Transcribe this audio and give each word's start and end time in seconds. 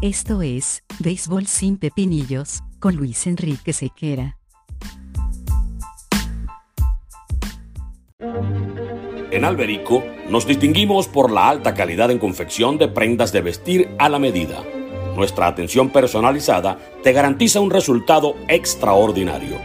Esto 0.00 0.42
es, 0.42 0.84
Béisbol 1.00 1.48
sin 1.48 1.76
Pepinillos, 1.76 2.62
con 2.78 2.94
Luis 2.94 3.26
Enrique 3.26 3.72
Sequera. 3.72 4.38
En 9.32 9.44
Alberico 9.44 10.04
nos 10.28 10.46
distinguimos 10.46 11.08
por 11.08 11.32
la 11.32 11.48
alta 11.48 11.74
calidad 11.74 12.12
en 12.12 12.20
confección 12.20 12.78
de 12.78 12.86
prendas 12.86 13.32
de 13.32 13.40
vestir 13.40 13.88
a 13.98 14.08
la 14.08 14.20
medida. 14.20 14.62
Nuestra 15.16 15.48
atención 15.48 15.90
personalizada 15.90 16.78
te 17.02 17.12
garantiza 17.12 17.58
un 17.58 17.72
resultado 17.72 18.36
extraordinario. 18.46 19.56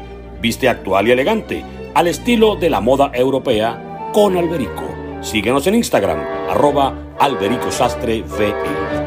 Viste 0.41 0.67
actual 0.67 1.09
y 1.09 1.11
elegante, 1.11 1.63
al 1.93 2.07
estilo 2.07 2.55
de 2.55 2.71
la 2.71 2.81
moda 2.81 3.11
europea, 3.13 4.09
con 4.13 4.35
Alberico. 4.35 4.89
Síguenos 5.21 5.67
en 5.67 5.75
Instagram, 5.75 6.17
arroba 6.49 7.15
Alberico 7.19 7.69
Sastre 7.69 8.23
VE. 8.23 9.02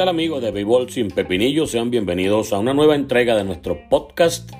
Tal 0.00 0.08
amigos 0.08 0.40
de 0.40 0.50
Béisbol 0.50 0.88
sin 0.88 1.08
Pepinillo? 1.08 1.66
Sean 1.66 1.90
bienvenidos 1.90 2.54
a 2.54 2.58
una 2.58 2.72
nueva 2.72 2.94
entrega 2.94 3.36
de 3.36 3.44
nuestro 3.44 3.86
podcast. 3.90 4.50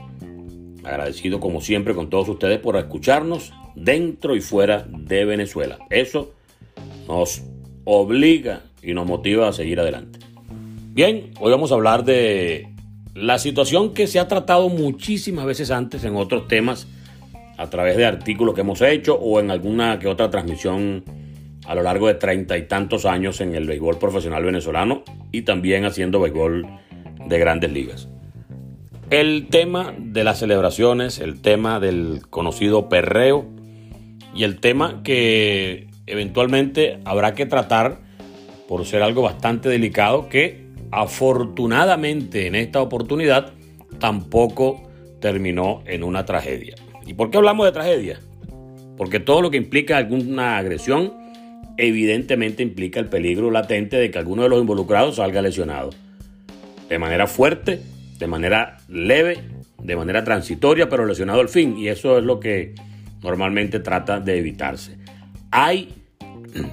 Agradecido 0.85 1.41
como 1.41 1.63
siempre 1.63 1.95
con 1.95 2.11
todos 2.11 2.29
ustedes 2.29 2.59
por 2.59 2.77
escucharnos 2.77 3.51
dentro 3.75 4.37
y 4.37 4.43
fuera 4.43 4.87
de 4.87 5.25
Venezuela. 5.25 5.79
Eso 5.89 6.35
nos 7.09 7.41
obliga 7.85 8.65
y 8.83 8.93
nos 8.93 9.07
motiva 9.07 9.49
a 9.49 9.55
seguir 9.55 9.81
adelante. 9.81 10.19
Bien, 10.93 11.31
hoy 11.41 11.51
vamos 11.51 11.73
a 11.73 11.77
hablar 11.77 12.05
de 12.05 12.69
la 13.15 13.39
situación 13.39 13.95
que 13.95 14.09
se 14.09 14.19
ha 14.19 14.29
tratado 14.29 14.69
muchísimas 14.69 15.47
veces 15.47 15.71
antes 15.71 16.05
en 16.05 16.17
otros 16.17 16.49
temas 16.49 16.87
a 17.57 17.71
través 17.71 17.97
de 17.97 18.05
artículos 18.05 18.55
que 18.55 18.61
hemos 18.61 18.83
hecho 18.83 19.15
o 19.15 19.41
en 19.41 19.51
alguna 19.51 19.99
que 19.99 20.07
otra 20.07 20.29
transmisión 20.29 21.03
a 21.71 21.75
lo 21.77 21.85
largo 21.85 22.09
de 22.09 22.15
treinta 22.15 22.59
y 22.59 22.67
tantos 22.67 23.07
años 23.07 23.41
en 23.41 23.55
el 23.55 23.65
béisbol 23.65 23.97
profesional 23.97 24.45
venezolano 24.45 25.05
y 25.31 25.43
también 25.43 25.85
haciendo 25.85 26.19
béisbol 26.19 26.67
de 27.27 27.39
grandes 27.39 27.71
ligas. 27.71 28.09
El 29.09 29.47
tema 29.51 29.95
de 29.97 30.25
las 30.25 30.41
celebraciones, 30.41 31.21
el 31.21 31.41
tema 31.41 31.79
del 31.79 32.23
conocido 32.29 32.89
perreo 32.89 33.47
y 34.35 34.43
el 34.43 34.59
tema 34.59 35.05
que 35.05 35.87
eventualmente 36.09 36.99
habrá 37.05 37.35
que 37.35 37.47
tratar 37.47 38.01
por 38.67 38.85
ser 38.85 39.05
algo 39.05 39.23
bastante 39.23 39.69
delicado 39.69 40.29
que 40.29 40.67
afortunadamente 40.91 42.49
en 42.49 42.57
esta 42.57 42.83
oportunidad 42.83 43.53
tampoco 44.01 44.91
terminó 45.21 45.85
en 45.87 46.03
una 46.03 46.25
tragedia. 46.25 46.75
¿Y 47.07 47.15
por 47.15 47.31
qué 47.31 47.37
hablamos 47.37 47.65
de 47.65 47.71
tragedia? 47.71 48.19
Porque 48.97 49.21
todo 49.21 49.41
lo 49.41 49.53
que 49.53 49.57
implica 49.57 49.99
alguna 49.99 50.59
agresión 50.59 51.20
evidentemente 51.77 52.63
implica 52.63 53.01
el 53.01 53.07
peligro 53.07 53.51
latente 53.51 53.97
de 53.97 54.11
que 54.11 54.19
alguno 54.19 54.43
de 54.43 54.49
los 54.49 54.61
involucrados 54.61 55.17
salga 55.17 55.43
lesionado. 55.43 55.91
De 56.89 56.99
manera 56.99 57.27
fuerte, 57.27 57.81
de 58.19 58.27
manera 58.27 58.79
leve, 58.89 59.39
de 59.83 59.97
manera 59.97 60.25
transitoria, 60.25 60.89
pero 60.89 61.07
lesionado 61.07 61.41
al 61.41 61.49
fin. 61.49 61.77
Y 61.79 61.89
eso 61.89 62.19
es 62.19 62.25
lo 62.25 62.41
que 62.41 62.75
normalmente 63.23 63.81
trata 63.81 64.21
de 64.21 64.39
evitarse. 64.39 64.97
Hay 65.51 65.95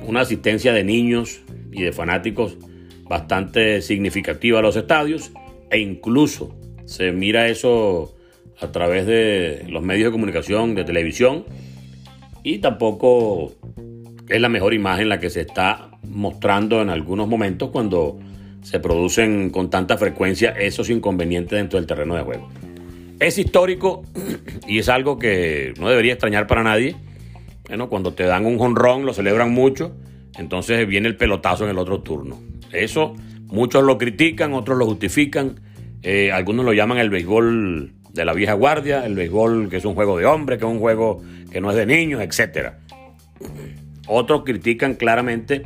una 0.05 0.21
asistencia 0.21 0.73
de 0.73 0.83
niños 0.83 1.41
y 1.71 1.83
de 1.83 1.91
fanáticos 1.91 2.57
bastante 3.03 3.81
significativa 3.81 4.59
a 4.59 4.61
los 4.61 4.75
estadios 4.75 5.31
e 5.69 5.79
incluso 5.79 6.55
se 6.85 7.11
mira 7.11 7.47
eso 7.47 8.15
a 8.59 8.71
través 8.71 9.05
de 9.05 9.65
los 9.69 9.83
medios 9.83 10.07
de 10.07 10.11
comunicación, 10.11 10.75
de 10.75 10.83
televisión 10.83 11.45
y 12.43 12.59
tampoco 12.59 13.53
es 14.29 14.41
la 14.41 14.49
mejor 14.49 14.73
imagen 14.73 15.09
la 15.09 15.19
que 15.19 15.29
se 15.29 15.41
está 15.41 15.89
mostrando 16.03 16.81
en 16.81 16.89
algunos 16.89 17.27
momentos 17.27 17.69
cuando 17.69 18.19
se 18.61 18.79
producen 18.79 19.49
con 19.49 19.69
tanta 19.69 19.97
frecuencia 19.97 20.51
esos 20.51 20.89
inconvenientes 20.89 21.57
dentro 21.57 21.79
del 21.79 21.87
terreno 21.87 22.15
de 22.15 22.23
juego. 22.23 22.49
Es 23.19 23.37
histórico 23.37 24.03
y 24.67 24.79
es 24.79 24.89
algo 24.89 25.17
que 25.17 25.73
no 25.79 25.89
debería 25.89 26.13
extrañar 26.13 26.47
para 26.47 26.63
nadie. 26.63 26.95
Bueno, 27.67 27.89
cuando 27.89 28.13
te 28.13 28.23
dan 28.23 28.45
un 28.45 28.57
jonrón 28.57 29.05
lo 29.05 29.13
celebran 29.13 29.51
mucho, 29.51 29.95
entonces 30.37 30.87
viene 30.87 31.07
el 31.07 31.15
pelotazo 31.15 31.63
en 31.63 31.71
el 31.71 31.77
otro 31.77 32.01
turno. 32.01 32.39
Eso 32.71 33.15
muchos 33.45 33.83
lo 33.83 33.97
critican, 33.97 34.53
otros 34.53 34.77
lo 34.77 34.85
justifican, 34.85 35.59
eh, 36.03 36.31
algunos 36.31 36.65
lo 36.65 36.73
llaman 36.73 36.97
el 36.97 37.09
béisbol 37.09 37.93
de 38.13 38.25
la 38.25 38.33
vieja 38.33 38.53
guardia, 38.53 39.05
el 39.05 39.15
béisbol 39.15 39.69
que 39.69 39.77
es 39.77 39.85
un 39.85 39.95
juego 39.95 40.17
de 40.17 40.25
hombres, 40.25 40.59
que 40.59 40.65
es 40.65 40.71
un 40.71 40.79
juego 40.79 41.21
que 41.51 41.61
no 41.61 41.69
es 41.71 41.77
de 41.77 41.85
niños, 41.85 42.21
etc. 42.21 42.73
Otros 44.07 44.43
critican 44.43 44.95
claramente 44.95 45.65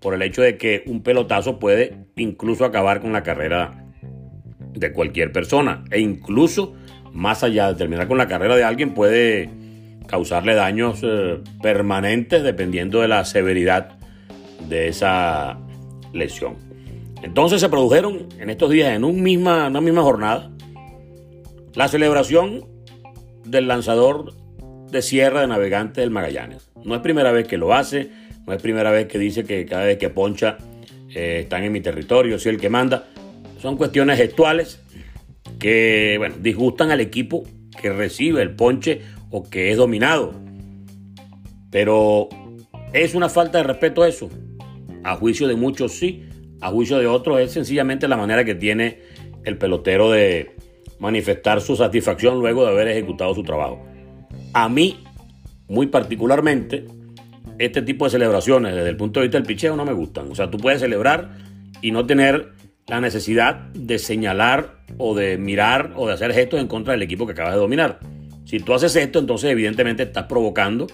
por 0.00 0.14
el 0.14 0.22
hecho 0.22 0.42
de 0.42 0.56
que 0.56 0.84
un 0.86 1.02
pelotazo 1.02 1.58
puede 1.58 2.06
incluso 2.16 2.64
acabar 2.64 3.00
con 3.00 3.12
la 3.12 3.22
carrera 3.22 3.84
de 4.72 4.92
cualquier 4.92 5.32
persona 5.32 5.84
e 5.90 6.00
incluso 6.00 6.74
más 7.12 7.42
allá 7.42 7.68
de 7.68 7.74
terminar 7.74 8.08
con 8.08 8.18
la 8.18 8.28
carrera 8.28 8.56
de 8.56 8.64
alguien 8.64 8.94
puede 8.94 9.50
causarle 10.06 10.54
daños 10.54 11.00
eh, 11.02 11.40
permanentes 11.62 12.42
dependiendo 12.42 13.00
de 13.00 13.08
la 13.08 13.24
severidad 13.24 13.98
de 14.68 14.88
esa 14.88 15.58
lesión. 16.12 16.56
Entonces 17.22 17.60
se 17.60 17.68
produjeron 17.68 18.28
en 18.38 18.50
estos 18.50 18.70
días, 18.70 18.90
en 18.90 19.22
misma, 19.22 19.68
una 19.68 19.80
misma 19.80 20.02
jornada, 20.02 20.50
la 21.74 21.88
celebración 21.88 22.66
del 23.44 23.68
lanzador 23.68 24.34
de 24.90 25.02
Sierra 25.02 25.40
de 25.40 25.46
Navegante 25.48 26.00
del 26.00 26.10
Magallanes. 26.10 26.65
No 26.86 26.94
es 26.94 27.00
primera 27.00 27.32
vez 27.32 27.48
que 27.48 27.58
lo 27.58 27.74
hace, 27.74 28.10
no 28.46 28.52
es 28.52 28.62
primera 28.62 28.92
vez 28.92 29.08
que 29.08 29.18
dice 29.18 29.44
que 29.44 29.66
cada 29.66 29.84
vez 29.84 29.98
que 29.98 30.08
poncha 30.08 30.56
eh, 31.12 31.40
están 31.42 31.64
en 31.64 31.72
mi 31.72 31.80
territorio, 31.80 32.38
soy 32.38 32.52
el 32.52 32.60
que 32.60 32.70
manda. 32.70 33.08
Son 33.60 33.76
cuestiones 33.76 34.16
gestuales 34.18 34.80
que 35.58 36.14
bueno, 36.18 36.36
disgustan 36.40 36.92
al 36.92 37.00
equipo 37.00 37.42
que 37.82 37.92
recibe 37.92 38.40
el 38.40 38.54
ponche 38.54 39.00
o 39.30 39.42
que 39.42 39.72
es 39.72 39.76
dominado. 39.76 40.32
Pero 41.72 42.28
es 42.92 43.16
una 43.16 43.28
falta 43.28 43.58
de 43.58 43.64
respeto 43.64 44.04
eso. 44.04 44.30
A 45.02 45.16
juicio 45.16 45.48
de 45.48 45.56
muchos 45.56 45.92
sí, 45.92 46.24
a 46.60 46.70
juicio 46.70 46.98
de 46.98 47.08
otros 47.08 47.40
es 47.40 47.50
sencillamente 47.50 48.06
la 48.06 48.16
manera 48.16 48.44
que 48.44 48.54
tiene 48.54 49.00
el 49.44 49.58
pelotero 49.58 50.10
de 50.12 50.54
manifestar 51.00 51.60
su 51.60 51.74
satisfacción 51.74 52.38
luego 52.38 52.64
de 52.64 52.70
haber 52.70 52.86
ejecutado 52.88 53.34
su 53.34 53.42
trabajo. 53.42 53.84
A 54.52 54.68
mí, 54.68 55.04
muy 55.68 55.86
particularmente, 55.86 56.86
este 57.58 57.82
tipo 57.82 58.04
de 58.04 58.10
celebraciones 58.10 58.74
desde 58.74 58.90
el 58.90 58.96
punto 58.96 59.20
de 59.20 59.26
vista 59.26 59.38
del 59.38 59.46
picheo 59.46 59.76
no 59.76 59.84
me 59.84 59.92
gustan. 59.92 60.30
O 60.30 60.34
sea, 60.34 60.50
tú 60.50 60.58
puedes 60.58 60.80
celebrar 60.80 61.30
y 61.80 61.90
no 61.90 62.06
tener 62.06 62.52
la 62.86 63.00
necesidad 63.00 63.56
de 63.72 63.98
señalar 63.98 64.76
o 64.98 65.14
de 65.14 65.38
mirar 65.38 65.92
o 65.96 66.06
de 66.06 66.14
hacer 66.14 66.32
gestos 66.32 66.60
en 66.60 66.68
contra 66.68 66.92
del 66.92 67.02
equipo 67.02 67.26
que 67.26 67.32
acabas 67.32 67.54
de 67.54 67.60
dominar. 67.60 67.98
Si 68.44 68.60
tú 68.60 68.74
haces 68.74 68.94
esto, 68.94 69.18
entonces 69.18 69.50
evidentemente 69.50 70.04
estás 70.04 70.24
provocando 70.24 70.86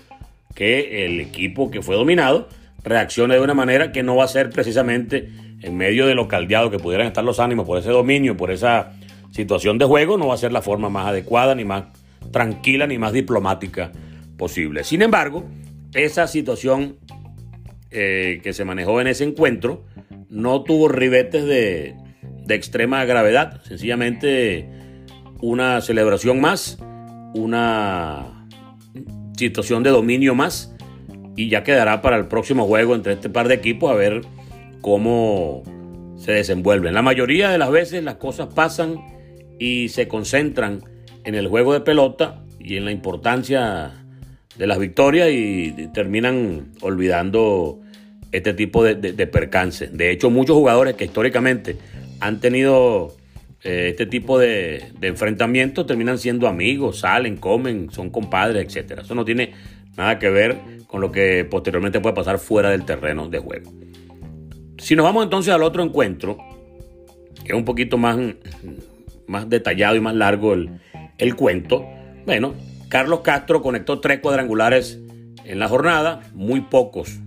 que 0.54 1.04
el 1.04 1.20
equipo 1.20 1.70
que 1.70 1.82
fue 1.82 1.96
dominado 1.96 2.48
reaccione 2.82 3.34
de 3.34 3.40
una 3.40 3.54
manera 3.54 3.92
que 3.92 4.02
no 4.02 4.16
va 4.16 4.24
a 4.24 4.28
ser 4.28 4.50
precisamente 4.50 5.28
en 5.60 5.76
medio 5.76 6.06
de 6.06 6.14
lo 6.14 6.28
caldeado 6.28 6.70
que 6.70 6.78
pudieran 6.78 7.06
estar 7.06 7.22
los 7.22 7.40
ánimos 7.40 7.66
por 7.66 7.78
ese 7.78 7.90
dominio, 7.90 8.36
por 8.36 8.50
esa 8.50 8.92
situación 9.30 9.78
de 9.78 9.84
juego, 9.84 10.18
no 10.18 10.28
va 10.28 10.34
a 10.34 10.38
ser 10.38 10.52
la 10.52 10.62
forma 10.62 10.88
más 10.88 11.06
adecuada, 11.06 11.54
ni 11.54 11.64
más 11.64 11.84
tranquila, 12.30 12.86
ni 12.86 12.98
más 12.98 13.12
diplomática 13.12 13.92
posible. 14.42 14.82
Sin 14.82 15.02
embargo, 15.02 15.44
esa 15.94 16.26
situación 16.26 16.96
eh, 17.92 18.40
que 18.42 18.52
se 18.52 18.64
manejó 18.64 19.00
en 19.00 19.06
ese 19.06 19.22
encuentro 19.22 19.84
no 20.30 20.64
tuvo 20.64 20.88
ribetes 20.88 21.44
de, 21.44 21.94
de 22.44 22.54
extrema 22.56 23.04
gravedad, 23.04 23.62
sencillamente 23.62 24.68
una 25.40 25.80
celebración 25.80 26.40
más, 26.40 26.76
una 27.34 28.48
situación 29.36 29.84
de 29.84 29.90
dominio 29.90 30.34
más 30.34 30.74
y 31.36 31.48
ya 31.48 31.62
quedará 31.62 32.02
para 32.02 32.16
el 32.16 32.26
próximo 32.26 32.66
juego 32.66 32.96
entre 32.96 33.12
este 33.12 33.30
par 33.30 33.46
de 33.46 33.54
equipos 33.54 33.92
a 33.92 33.94
ver 33.94 34.22
cómo 34.80 35.62
se 36.16 36.32
desenvuelven. 36.32 36.94
La 36.94 37.02
mayoría 37.02 37.50
de 37.50 37.58
las 37.58 37.70
veces 37.70 38.02
las 38.02 38.16
cosas 38.16 38.52
pasan 38.52 38.96
y 39.60 39.88
se 39.90 40.08
concentran 40.08 40.82
en 41.22 41.36
el 41.36 41.46
juego 41.46 41.74
de 41.74 41.80
pelota 41.82 42.42
y 42.58 42.76
en 42.76 42.86
la 42.86 42.90
importancia 42.90 44.01
de 44.56 44.66
las 44.66 44.78
victorias 44.78 45.28
y 45.30 45.88
terminan 45.92 46.72
olvidando 46.80 47.80
este 48.32 48.54
tipo 48.54 48.82
de, 48.82 48.94
de, 48.94 49.26
percances. 49.26 49.96
De 49.96 50.10
hecho, 50.10 50.30
muchos 50.30 50.56
jugadores 50.56 50.94
que 50.94 51.04
históricamente 51.04 51.76
han 52.20 52.40
tenido 52.40 53.14
eh, 53.62 53.88
este 53.90 54.06
tipo 54.06 54.38
de, 54.38 54.84
de 54.98 55.08
enfrentamientos 55.08 55.86
terminan 55.86 56.18
siendo 56.18 56.48
amigos, 56.48 57.00
salen, 57.00 57.36
comen, 57.36 57.90
son 57.90 58.10
compadres, 58.10 58.74
etc. 58.74 59.00
Eso 59.02 59.14
no 59.14 59.24
tiene 59.24 59.52
nada 59.96 60.18
que 60.18 60.30
ver 60.30 60.58
con 60.86 61.00
lo 61.00 61.12
que 61.12 61.44
posteriormente 61.44 62.00
puede 62.00 62.14
pasar 62.14 62.38
fuera 62.38 62.70
del 62.70 62.84
terreno 62.84 63.28
de 63.28 63.38
juego. 63.38 63.70
Si 64.78 64.96
nos 64.96 65.04
vamos 65.04 65.24
entonces 65.24 65.52
al 65.52 65.62
otro 65.62 65.82
encuentro, 65.82 66.38
que 67.44 67.52
es 67.52 67.54
un 67.54 67.64
poquito 67.64 67.98
más, 67.98 68.18
más 69.26 69.48
detallado 69.48 69.96
y 69.96 70.00
más 70.00 70.14
largo 70.14 70.54
el, 70.54 70.80
el 71.18 71.36
cuento, 71.36 71.86
bueno, 72.24 72.54
Carlos 72.92 73.20
Castro 73.20 73.62
conectó 73.62 74.00
tres 74.00 74.20
cuadrangulares 74.20 75.00
en 75.46 75.58
la 75.58 75.66
jornada. 75.66 76.20
Muy 76.34 76.60
pocos 76.60 77.20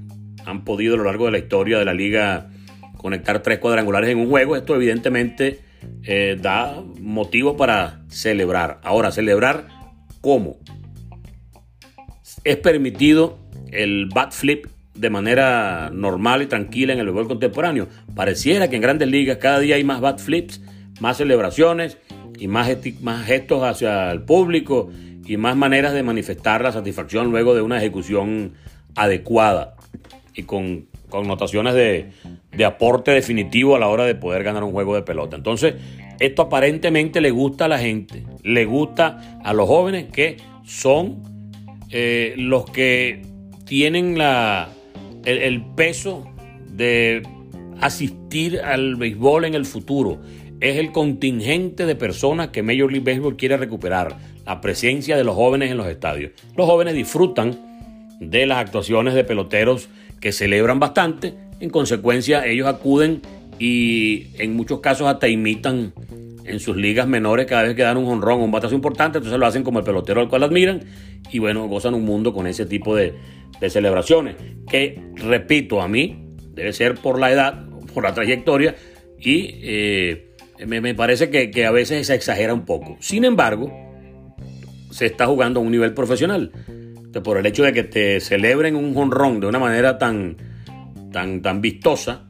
han 0.46 0.64
podido 0.64 0.94
a 0.94 0.98
lo 0.98 1.06
largo 1.06 1.26
de 1.26 1.32
la 1.32 1.40
historia 1.40 1.80
de 1.80 1.86
la 1.86 1.96
liga 1.96 2.52
conectar 2.98 3.42
tres 3.42 3.58
cuadrangulares 3.58 4.12
en 4.12 4.20
un 4.20 4.30
juego. 4.30 4.56
Esto 4.56 4.76
evidentemente 4.76 5.62
eh, 6.04 6.38
da 6.40 6.84
motivo 7.02 7.58
para 7.58 8.04
celebrar. 8.10 8.80
Ahora, 8.84 9.12
celebrar 9.12 9.66
cómo. 10.22 10.58
Es 12.44 12.58
permitido 12.58 13.40
el 13.72 14.08
bat 14.14 14.34
flip 14.34 14.68
de 14.94 15.10
manera 15.10 15.90
normal 15.92 16.44
y 16.44 16.46
tranquila 16.46 16.94
en 16.94 17.00
el 17.00 17.06
béisbol 17.06 17.28
contemporáneo. 17.28 17.88
Pareciera 18.14 18.70
que 18.70 18.76
en 18.76 18.84
grandes 18.84 19.08
ligas 19.08 19.40
cada 19.40 19.58
día 19.58 19.78
hay 19.78 19.84
más 19.84 20.00
bat 20.00 20.20
flips, 20.20 20.62
más 21.00 21.18
celebraciones 21.18 21.98
y 22.38 22.48
más, 22.48 22.70
más 23.02 23.26
gestos 23.26 23.64
hacia 23.64 24.12
el 24.12 24.22
público 24.22 24.92
y 25.26 25.38
más 25.38 25.56
maneras 25.56 25.94
de 25.94 26.04
manifestar 26.04 26.62
la 26.62 26.72
satisfacción 26.72 27.32
luego 27.32 27.56
de 27.56 27.62
una 27.62 27.78
ejecución 27.78 28.54
adecuada 28.96 29.76
y 30.34 30.44
con 30.44 30.88
connotaciones 31.10 31.74
de, 31.74 32.12
de 32.52 32.66
aporte 32.66 33.12
definitivo 33.12 33.76
a 33.76 33.80
la 33.80 33.88
hora 33.88 34.06
de 34.06 34.16
poder 34.16 34.44
ganar 34.44 34.64
un 34.64 34.72
juego 34.72 34.96
de 34.96 35.02
pelota. 35.02 35.36
Entonces, 35.36 35.76
esto 36.20 36.44
aparentemente 36.44 37.22
le 37.22 37.32
gusta 37.32 37.66
a 37.66 37.68
la 37.68 37.80
gente, 37.80 38.24
le 38.44 38.66
gusta 38.66 39.40
a 39.44 39.54
los 39.54 39.68
jóvenes 39.68 40.06
que 40.12 40.38
son 40.66 41.22
eh, 41.92 42.34
los 42.38 42.66
que 42.66 43.22
tienen 43.66 44.18
la, 44.18 44.70
el, 45.26 45.64
peso 45.76 46.26
de 46.70 47.24
asistir 47.82 48.60
al 48.60 48.96
béisbol 48.96 49.46
en 49.46 49.56
el 49.56 49.66
futuro. 49.66 50.20
Es 50.62 50.78
el 50.78 50.92
contingente 50.92 51.86
de 51.86 51.96
personas 51.96 52.50
que 52.50 52.64
Major 52.64 52.92
League 52.92 53.12
Baseball 53.12 53.36
quiere 53.36 53.58
recuperar, 53.58 54.18
la 54.46 54.62
presencia 54.62 55.18
de 55.18 55.24
los 55.24 55.36
jóvenes 55.36 55.72
en 55.72 55.78
los 55.78 55.88
estadios. 55.88 56.32
Los 56.56 56.68
jóvenes 56.68 56.94
disfrutan 56.94 57.58
de 58.20 58.46
las 58.46 58.60
actuaciones 58.60 59.14
de 59.14 59.24
peloteros 59.24 59.90
que 60.20 60.32
celebran 60.32 60.80
bastante, 60.80 61.34
en 61.60 61.70
consecuencia 61.70 62.46
ellos 62.46 62.68
acuden 62.68 63.22
y 63.60 64.28
en 64.38 64.56
muchos 64.56 64.80
casos 64.80 65.08
hasta 65.08 65.28
imitan 65.28 65.94
en 66.46 66.60
sus 66.60 66.76
ligas 66.76 67.08
menores 67.08 67.46
cada 67.48 67.64
vez 67.64 67.76
que 67.76 67.82
dan 67.82 67.98
un 67.98 68.06
honrón 68.06 68.42
un 68.42 68.52
batazo 68.52 68.76
importante, 68.76 69.18
entonces 69.18 69.40
lo 69.40 69.46
hacen 69.46 69.64
como 69.64 69.80
el 69.80 69.86
pelotero 69.86 70.22
al 70.22 70.30
cual 70.30 70.44
admiran 70.44 70.82
y 71.32 71.40
bueno, 71.40 71.68
gozan 71.68 71.94
un 71.94 72.06
mundo 72.06 72.34
con 72.34 72.48
ese 72.48 72.66
tipo 72.66 72.96
de, 72.96 73.14
celebraciones, 73.70 74.36
que 74.70 75.02
repito, 75.16 75.82
a 75.82 75.88
mí 75.88 76.36
debe 76.54 76.72
ser 76.72 76.96
por 76.96 77.20
la 77.20 77.32
edad, 77.32 77.66
por 77.94 78.04
la 78.04 78.14
trayectoria 78.14 78.76
y 79.20 79.56
eh, 79.64 80.36
me, 80.68 80.94
parece 80.94 81.30
que, 81.30 81.66
a 81.66 81.72
veces 81.72 82.06
se 82.08 82.14
exagera 82.14 82.54
un 82.54 82.66
poco. 82.66 82.98
Sin 83.00 83.26
embargo, 83.26 83.72
se 84.96 85.08
está 85.08 85.26
jugando 85.28 85.60
a 85.60 85.64
un 85.64 85.72
nivel 85.72 85.94
profesional. 85.94 86.52
por 87.22 87.38
el 87.38 87.46
hecho 87.46 87.64
de 87.64 87.74
que 87.74 87.84
te 87.84 88.22
celebren 88.22 88.78
un 88.78 88.96
honrón 88.96 89.42
de 89.42 89.48
una 89.48 89.60
manera 89.60 89.98
tan, 89.98 90.38
tan, 91.12 91.42
tan 91.42 91.60
vistosa, 91.60 92.24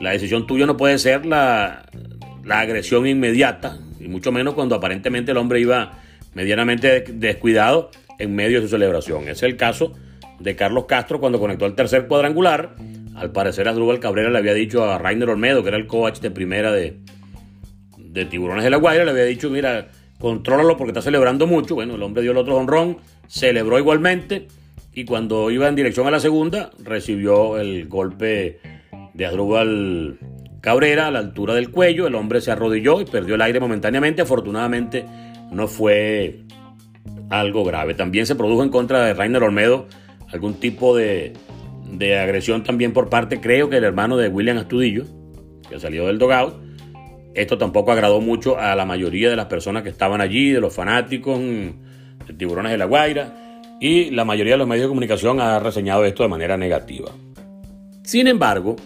la 0.00 0.12
decisión 0.12 0.46
tuya 0.46 0.64
no 0.64 0.76
puede 0.78 0.98
ser 0.98 1.26
la, 1.26 1.84
la 2.44 2.60
agresión 2.60 3.06
inmediata, 3.06 3.78
y 4.00 4.08
mucho 4.08 4.32
menos 4.32 4.54
cuando 4.54 4.74
aparentemente 4.74 5.32
el 5.32 5.36
hombre 5.36 5.60
iba 5.60 5.98
medianamente 6.32 7.00
descuidado 7.00 7.90
en 8.18 8.34
medio 8.34 8.60
de 8.60 8.66
su 8.66 8.70
celebración. 8.70 9.28
Es 9.28 9.42
el 9.42 9.58
caso 9.58 9.92
de 10.40 10.56
Carlos 10.56 10.86
Castro 10.86 11.20
cuando 11.20 11.38
conectó 11.38 11.66
el 11.66 11.74
tercer 11.74 12.06
cuadrangular. 12.06 12.74
Al 13.16 13.32
parecer 13.32 13.68
Adrúbal 13.68 14.00
Cabrera 14.00 14.30
le 14.30 14.38
había 14.38 14.54
dicho 14.54 14.84
a 14.90 14.96
Rainer 14.96 15.28
Olmedo, 15.28 15.62
que 15.62 15.68
era 15.68 15.76
el 15.76 15.86
coach 15.86 16.20
de 16.20 16.30
primera 16.30 16.72
de, 16.72 16.96
de 17.98 18.24
Tiburones 18.24 18.64
de 18.64 18.70
la 18.70 18.78
Guaira, 18.78 19.04
le 19.04 19.10
había 19.10 19.24
dicho, 19.24 19.50
mira, 19.50 19.88
contrólalo 20.22 20.76
porque 20.76 20.92
está 20.92 21.02
celebrando 21.02 21.48
mucho. 21.48 21.74
Bueno, 21.74 21.96
el 21.96 22.02
hombre 22.04 22.22
dio 22.22 22.30
el 22.30 22.36
otro 22.36 22.56
honrón, 22.56 22.98
celebró 23.26 23.76
igualmente 23.76 24.46
y 24.94 25.04
cuando 25.04 25.50
iba 25.50 25.68
en 25.68 25.74
dirección 25.74 26.06
a 26.06 26.12
la 26.12 26.20
segunda 26.20 26.70
recibió 26.78 27.58
el 27.58 27.88
golpe 27.88 28.60
de 29.14 29.26
Adrúbal 29.26 30.20
Cabrera 30.60 31.08
a 31.08 31.10
la 31.10 31.18
altura 31.18 31.54
del 31.54 31.72
cuello. 31.72 32.06
El 32.06 32.14
hombre 32.14 32.40
se 32.40 32.52
arrodilló 32.52 33.00
y 33.00 33.04
perdió 33.04 33.34
el 33.34 33.42
aire 33.42 33.58
momentáneamente. 33.58 34.22
Afortunadamente 34.22 35.04
no 35.50 35.66
fue 35.66 36.44
algo 37.28 37.64
grave. 37.64 37.94
También 37.94 38.24
se 38.24 38.36
produjo 38.36 38.62
en 38.62 38.68
contra 38.68 39.04
de 39.04 39.14
Rainer 39.14 39.42
Olmedo 39.42 39.88
algún 40.32 40.54
tipo 40.54 40.96
de, 40.96 41.32
agresión 42.00 42.62
también 42.62 42.92
por 42.92 43.10
parte, 43.10 43.40
creo 43.40 43.68
que 43.68 43.78
el 43.78 43.84
hermano 43.84 44.16
de 44.16 44.28
William 44.28 44.56
Astudillo, 44.56 45.04
que 45.68 45.80
salió 45.80 46.06
del 46.06 46.18
dogout. 46.18 46.54
Esto 47.34 47.56
tampoco 47.56 47.92
agradó 47.92 48.20
mucho 48.20 48.58
a 48.58 48.74
la 48.76 48.84
mayoría 48.84 49.30
de 49.30 49.36
las 49.36 49.46
personas 49.46 49.82
que 49.82 49.88
estaban 49.88 50.20
allí, 50.20 50.50
de 50.50 50.60
los 50.60 50.74
fanáticos 50.74 51.38
de 51.40 52.34
Tiburones 52.36 52.72
de 52.72 52.78
la 52.78 52.84
Guaira, 52.84 53.60
y 53.80 54.10
la 54.10 54.24
mayoría 54.24 54.54
de 54.54 54.58
los 54.58 54.68
medios 54.68 54.84
de 54.84 54.88
comunicación 54.88 55.40
ha 55.40 55.58
reseñado 55.58 56.04
esto 56.04 56.22
de 56.22 56.28
manera 56.28 56.56
negativa. 56.56 57.10
Sin 58.04 58.28
embargo, 58.28 58.76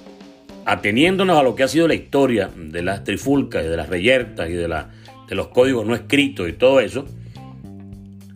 ateniéndonos 0.64 1.38
a 1.38 1.42
lo 1.42 1.54
que 1.54 1.64
ha 1.64 1.68
sido 1.68 1.88
la 1.88 1.94
historia 1.94 2.50
de 2.56 2.82
las 2.82 3.04
trifulcas 3.04 3.64
y 3.64 3.68
de 3.68 3.76
las 3.76 3.88
reyertas 3.88 4.48
y 4.48 4.52
de, 4.52 4.68
de 4.68 5.34
los 5.34 5.48
códigos 5.48 5.86
no 5.86 5.94
escritos 5.94 6.48
y 6.48 6.52
todo 6.52 6.80
eso, 6.80 7.04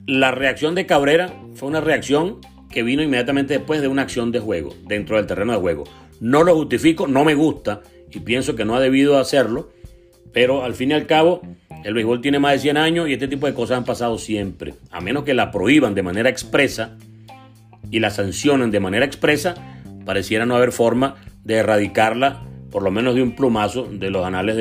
la 0.07 0.33
reacción 0.33 0.75
de 0.75 0.87
Cabrera 0.87 1.33
fue 1.55 1.69
una 1.69 1.81
reacción 1.81 2.39
que 2.69 2.83
vino 2.83 3.03
inmediatamente 3.03 3.55
después 3.55 3.81
de 3.81 3.89
una 3.89 4.03
acción 4.03 4.33
de 4.33 4.41
juego, 4.41 4.75
dentro 4.87 5.17
del 5.17 5.27
terreno 5.27 5.53
de 5.53 5.59
juego. 5.59 5.85
No 6.21 6.43
lo 6.43 6.55
justifico, 6.55 7.07
no 7.07 7.25
me 7.25 7.35
gusta 7.35 7.83
y 8.11 8.21
pienso 8.21 8.57
que 8.57 8.65
no 8.65 8.77
ha 8.77 8.81
debido 8.81 9.19
hacerlo, 9.19 9.71
pero 10.33 10.65
al 10.65 10.75
fin 10.75 10.91
y 10.91 10.95
al 10.95 11.07
cabo 11.07 11.43
el 11.85 11.95
béisbol 11.95 12.21
tiene 12.21 12.39
más 12.39 12.53
de 12.53 12.59
100 12.59 12.77
años 12.77 13.09
y 13.09 13.15
este 13.15 13.29
tipo 13.29 13.47
de 13.47 13.55
cosas 13.55 13.79
han 13.79 13.85
pasado 13.85 14.19
siempre. 14.19 14.75
A 14.91 15.01
menos 15.01 15.25
que 15.25 15.35
la 15.35 15.51
prohíban 15.51 15.95
de 15.95 16.03
manera 16.03 16.29
expresa 16.29 16.97
y 17.91 18.01
la 18.01 18.11
sancionen 18.11 18.71
de 18.71 18.81
manera 18.81 19.05
expresa, 19.05 19.55
pareciera 20.05 20.47
no 20.47 20.57
haber 20.57 20.73
forma 20.73 21.17
de 21.45 21.55
erradicarla, 21.55 22.43
por 22.71 22.83
lo 22.83 22.91
menos 22.91 23.15
de 23.15 23.23
un 23.23 23.35
plumazo, 23.35 23.85
de 23.85 24.11
los 24.11 24.25
anales 24.25 24.57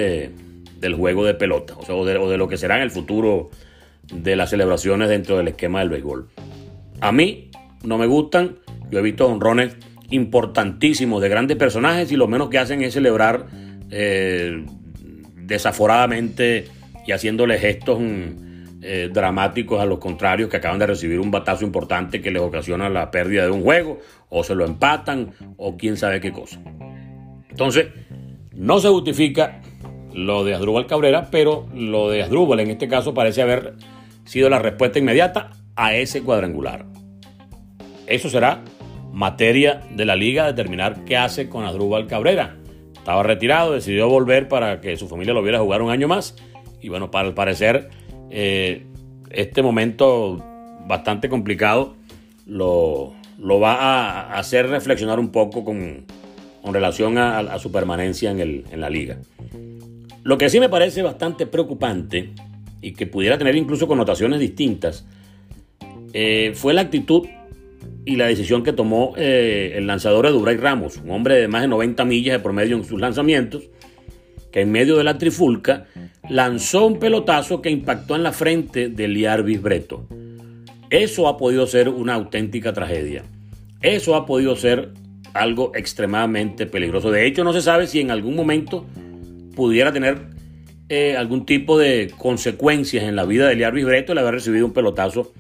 del 0.80 0.96
juego 0.96 1.26
de 1.26 1.34
pelota, 1.34 1.76
o, 1.78 1.86
sea, 1.86 1.96
o, 1.96 2.06
de, 2.06 2.38
lo 2.38 2.48
que 2.48 2.58
será 2.58 2.78
en 2.78 2.84
el 2.84 2.92
futuro 2.92 3.50
de 4.12 4.36
las 4.36 4.50
celebraciones 4.50 5.10
dentro 5.10 5.38
del 5.38 5.50
esquema 5.50 5.80
del 5.80 5.90
béisbol. 5.90 6.30
A 7.02 7.12
mí 7.12 7.52
no 7.84 7.98
me 7.98 8.08
gustan, 8.08 8.58
yo 8.90 9.00
he 9.00 9.02
visto 9.02 9.28
honrones 9.28 9.76
importantísimos 10.10 11.22
de 11.22 11.30
grandes 11.30 11.58
personajes 11.58 12.12
y 12.12 12.16
lo 12.16 12.28
menos 12.28 12.50
que 12.50 12.58
hacen 12.58 12.82
es 12.82 12.94
celebrar 12.94 13.46
eh, 13.92 14.66
desaforadamente 15.50 16.68
y 17.06 17.12
haciéndole 17.12 17.58
gestos 17.58 18.00
mm, 18.00 18.82
eh, 18.82 19.10
dramáticos 19.12 19.82
a 19.82 19.86
los 19.86 20.00
contrarios 20.00 20.50
que 20.50 20.58
acaban 20.58 20.80
de 20.80 20.88
recibir 20.88 21.20
un 21.20 21.32
batazo 21.32 21.66
importante 21.66 22.22
que 22.22 22.32
les 22.32 22.42
ocasiona 22.42 22.88
la 22.88 23.12
pérdida 23.12 23.44
de 23.44 23.52
un 23.52 23.64
juego 23.64 24.00
o 24.30 24.44
se 24.44 24.56
lo 24.56 24.66
empatan 24.66 25.32
o 25.58 25.76
quién 25.76 25.98
sabe 25.98 26.22
qué 26.22 26.32
cosa. 26.32 26.62
Entonces, 27.50 27.88
no 28.54 28.80
se 28.80 28.88
justifica 28.88 29.62
lo 30.14 30.44
de 30.44 30.54
Asdrúbal 30.54 30.88
Cabrera, 30.88 31.28
pero 31.30 31.68
lo 31.74 32.10
de 32.10 32.24
Asdrúbal 32.24 32.60
en 32.62 32.70
este 32.70 32.88
caso 32.88 33.14
parece 33.14 33.42
haber 33.42 33.74
sido 34.24 34.50
la 34.50 34.60
respuesta 34.60 35.00
inmediata 35.00 35.52
a 35.76 35.96
ese 35.96 36.22
cuadrangular. 36.22 36.86
Eso 38.08 38.30
será 38.30 38.64
materia 39.12 39.82
de 39.92 40.06
la 40.06 40.16
liga 40.16 40.46
determinar 40.46 41.04
qué 41.06 41.18
hace 41.18 41.50
con 41.50 41.66
Asdrúbal 41.66 42.08
Cabrera. 42.08 42.59
Estaba 43.10 43.24
retirado, 43.24 43.74
decidió 43.74 44.08
volver 44.08 44.48
para 44.48 44.82
que 44.82 44.96
su 44.96 45.08
familia 45.08 45.34
lo 45.34 45.42
viera 45.42 45.58
jugar 45.58 45.82
un 45.82 45.90
año 45.90 46.08
más. 46.08 46.36
Y 46.80 46.90
bueno, 46.90 47.10
para 47.10 47.28
el 47.28 47.34
parecer, 47.34 47.90
eh, 48.30 48.86
este 49.32 49.64
momento 49.64 50.46
bastante 50.86 51.28
complicado 51.28 51.96
lo, 52.46 53.16
lo 53.40 53.60
va 53.60 53.74
a 53.74 54.38
hacer 54.38 54.70
reflexionar 54.70 55.20
un 55.20 55.32
poco 55.32 55.66
con, 55.66 56.06
relación 56.72 57.18
a, 57.18 57.58
su 57.58 57.72
permanencia 57.72 58.30
en, 58.30 58.80
la 58.80 58.92
liga. 58.92 59.18
Lo 60.22 60.38
que 60.38 60.48
sí 60.52 60.60
me 60.60 60.70
parece 60.70 61.02
bastante 61.02 61.48
preocupante 61.48 62.30
y 62.80 62.94
que 62.94 63.08
pudiera 63.08 63.40
tener 63.40 63.56
incluso 63.56 63.88
connotaciones 63.88 64.40
distintas 64.40 65.08
eh, 66.14 66.52
fue 66.54 66.76
la 66.76 66.82
actitud 66.82 67.28
y 68.06 68.16
la 68.16 68.28
decisión 68.28 68.64
que 68.64 68.74
tomó 68.74 69.14
eh, 69.18 69.74
el 69.76 69.88
lanzador 69.88 70.26
Eduray 70.26 70.58
Ramos, 70.58 70.98
un 70.98 71.12
hombre 71.12 71.36
de 71.36 71.48
más 71.48 71.62
de 71.62 71.68
90 71.68 72.06
millas 72.06 72.34
de 72.34 72.40
promedio 72.40 72.78
en 72.78 72.84
sus 72.84 73.00
lanzamientos, 73.00 73.70
que 74.52 74.62
en 74.62 74.72
medio 74.72 74.98
de 74.98 75.04
la 75.04 75.18
trifulca 75.18 75.86
lanzó 76.30 76.88
un 76.88 77.00
pelotazo 77.00 77.62
que 77.62 77.70
impactó 77.70 78.16
en 78.16 78.24
la 78.24 78.32
frente 78.32 78.90
de 78.90 79.08
Liar 79.08 79.44
Bisbreto. 79.44 80.08
Eso 80.90 81.28
ha 81.28 81.38
podido 81.38 81.68
ser 81.68 81.90
una 81.90 82.16
auténtica 82.16 82.74
tragedia. 82.74 83.24
Eso 83.82 84.16
ha 84.16 84.26
podido 84.26 84.56
ser 84.56 84.94
algo 85.34 85.72
extremadamente 85.76 86.66
peligroso. 86.66 87.12
De 87.12 87.28
hecho, 87.28 87.44
no 87.44 87.54
se 87.54 87.62
sabe 87.62 87.86
si 87.86 88.00
en 88.00 88.10
algún 88.10 88.36
momento 88.36 88.86
pudiera 89.56 89.94
tener 89.94 90.30
eh, 90.90 91.16
algún 91.16 91.46
tipo 91.46 91.78
de 91.78 92.12
consecuencias 92.18 93.04
en 93.04 93.16
la 93.16 93.26
vida 93.26 93.48
de 93.48 93.56
Liar 93.56 93.74
Bisbreto 93.74 94.14
el 94.14 94.18
haber 94.18 94.34
recibido 94.34 94.66
un 94.66 94.74
pelotazo 94.74 95.32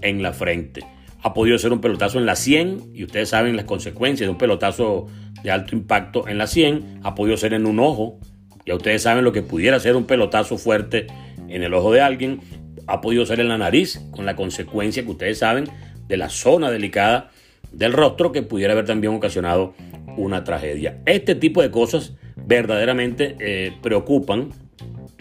en 0.00 0.22
la 0.22 0.32
frente. 0.32 0.82
Ha 1.22 1.34
podido 1.34 1.58
ser 1.58 1.72
un 1.72 1.80
pelotazo 1.80 2.18
en 2.18 2.26
la 2.26 2.36
100 2.36 2.90
y 2.94 3.04
ustedes 3.04 3.28
saben 3.28 3.56
las 3.56 3.64
consecuencias 3.64 4.26
de 4.26 4.30
un 4.30 4.38
pelotazo 4.38 5.06
de 5.42 5.50
alto 5.50 5.74
impacto 5.76 6.26
en 6.28 6.38
la 6.38 6.46
100. 6.46 7.00
Ha 7.04 7.14
podido 7.14 7.36
ser 7.36 7.54
en 7.54 7.66
un 7.66 7.78
ojo. 7.78 8.18
Ya 8.66 8.74
ustedes 8.74 9.02
saben 9.02 9.24
lo 9.24 9.32
que 9.32 9.42
pudiera 9.42 9.78
ser 9.80 9.96
un 9.96 10.04
pelotazo 10.04 10.58
fuerte 10.58 11.06
en 11.48 11.62
el 11.62 11.74
ojo 11.74 11.92
de 11.92 12.00
alguien 12.00 12.40
ha 12.86 13.00
podido 13.00 13.24
ser 13.26 13.40
en 13.40 13.48
la 13.48 13.58
nariz, 13.58 14.00
con 14.10 14.26
la 14.26 14.36
consecuencia 14.36 15.02
que 15.02 15.10
ustedes 15.10 15.38
saben 15.38 15.64
de 16.08 16.16
la 16.16 16.28
zona 16.28 16.70
delicada 16.70 17.30
del 17.70 17.92
rostro 17.92 18.32
que 18.32 18.42
pudiera 18.42 18.72
haber 18.72 18.84
también 18.84 19.14
ocasionado 19.14 19.74
una 20.16 20.44
tragedia. 20.44 21.00
Este 21.06 21.34
tipo 21.34 21.62
de 21.62 21.70
cosas 21.70 22.14
verdaderamente 22.36 23.36
eh, 23.40 23.72
preocupan 23.82 24.50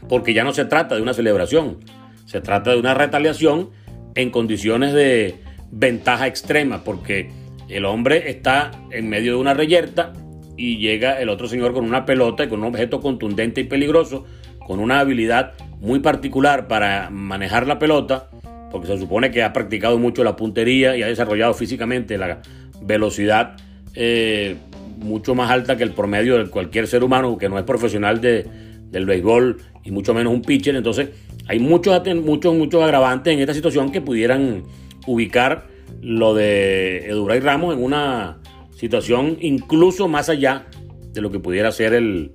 porque 0.10 0.34
ya 0.34 0.44
no 0.44 0.54
se 0.54 0.66
trata 0.66 0.96
de 0.96 1.02
una 1.02 1.14
celebración, 1.14 1.80
se 2.26 2.42
trata 2.42 2.72
de 2.72 2.78
una 2.78 2.94
retaliación 2.94 3.70
en 4.16 4.32
condiciones 4.32 4.94
de 4.94 5.36
ventaja 5.72 6.28
extrema, 6.28 6.84
porque 6.84 7.32
el 7.70 7.86
hombre 7.86 8.30
está 8.30 8.72
en 8.92 9.10
medio 9.10 9.34
de 9.34 9.40
una 9.40 9.54
reyerta 9.54 10.14
y 10.58 10.78
llega 10.78 11.20
el 11.20 11.30
otro 11.30 11.48
señor 11.48 11.74
con 11.74 11.86
una 11.86 12.06
pelota 12.06 12.44
y 12.44 12.48
con 12.48 12.60
un 12.60 12.68
objeto 12.68 13.00
contundente 13.00 13.62
y 13.62 13.64
peligroso, 13.64 14.26
con 14.66 14.80
una 14.80 15.00
habilidad 15.00 15.54
muy 15.80 16.00
particular 16.00 16.68
para 16.68 17.10
manejar 17.10 17.66
la 17.66 17.80
pelota, 17.80 18.30
porque 18.72 18.88
se 18.88 18.98
supone 18.98 19.32
que 19.32 19.44
ha 19.44 19.54
practicado 19.54 19.98
mucho 19.98 20.24
la 20.24 20.36
puntería 20.36 20.96
y 20.96 21.04
ha 21.04 21.08
desarrollado 21.08 21.54
físicamente 21.54 22.18
la 22.18 22.42
velocidad 22.82 23.56
eh, 23.96 24.56
mucho 24.98 25.36
más 25.36 25.50
alta 25.50 25.78
que 25.78 25.84
el 25.84 25.92
promedio 25.92 26.38
de 26.38 26.50
cualquier 26.50 26.88
ser 26.88 27.04
humano 27.04 27.38
que 27.38 27.50
no 27.50 27.58
es 27.58 27.64
profesional 27.66 28.22
de, 28.22 28.46
del 28.92 29.06
béisbol 29.06 29.58
y 29.84 29.92
mucho 29.92 30.14
menos 30.14 30.34
un 30.34 30.42
pitcher. 30.42 30.76
Entonces 30.76 31.10
hay 31.48 31.60
muchos, 31.60 32.00
muchos, 32.24 32.56
muchos 32.56 32.84
agravantes 32.84 33.34
en 33.34 33.40
esta 33.40 33.54
situación 33.54 33.92
que 33.92 34.02
pudieran 34.02 34.64
ubicar 35.08 35.68
lo 36.02 36.34
de 36.34 37.10
Eduray 37.10 37.40
Ramos 37.40 37.76
en 37.76 37.84
una 37.84 38.40
situación 38.76 39.38
incluso 39.42 40.08
más 40.08 40.30
allá 40.30 40.68
de 41.14 41.22
lo 41.22 41.32
que 41.32 41.40
pudiera 41.40 41.72
ser 41.72 41.94
el, 41.94 42.32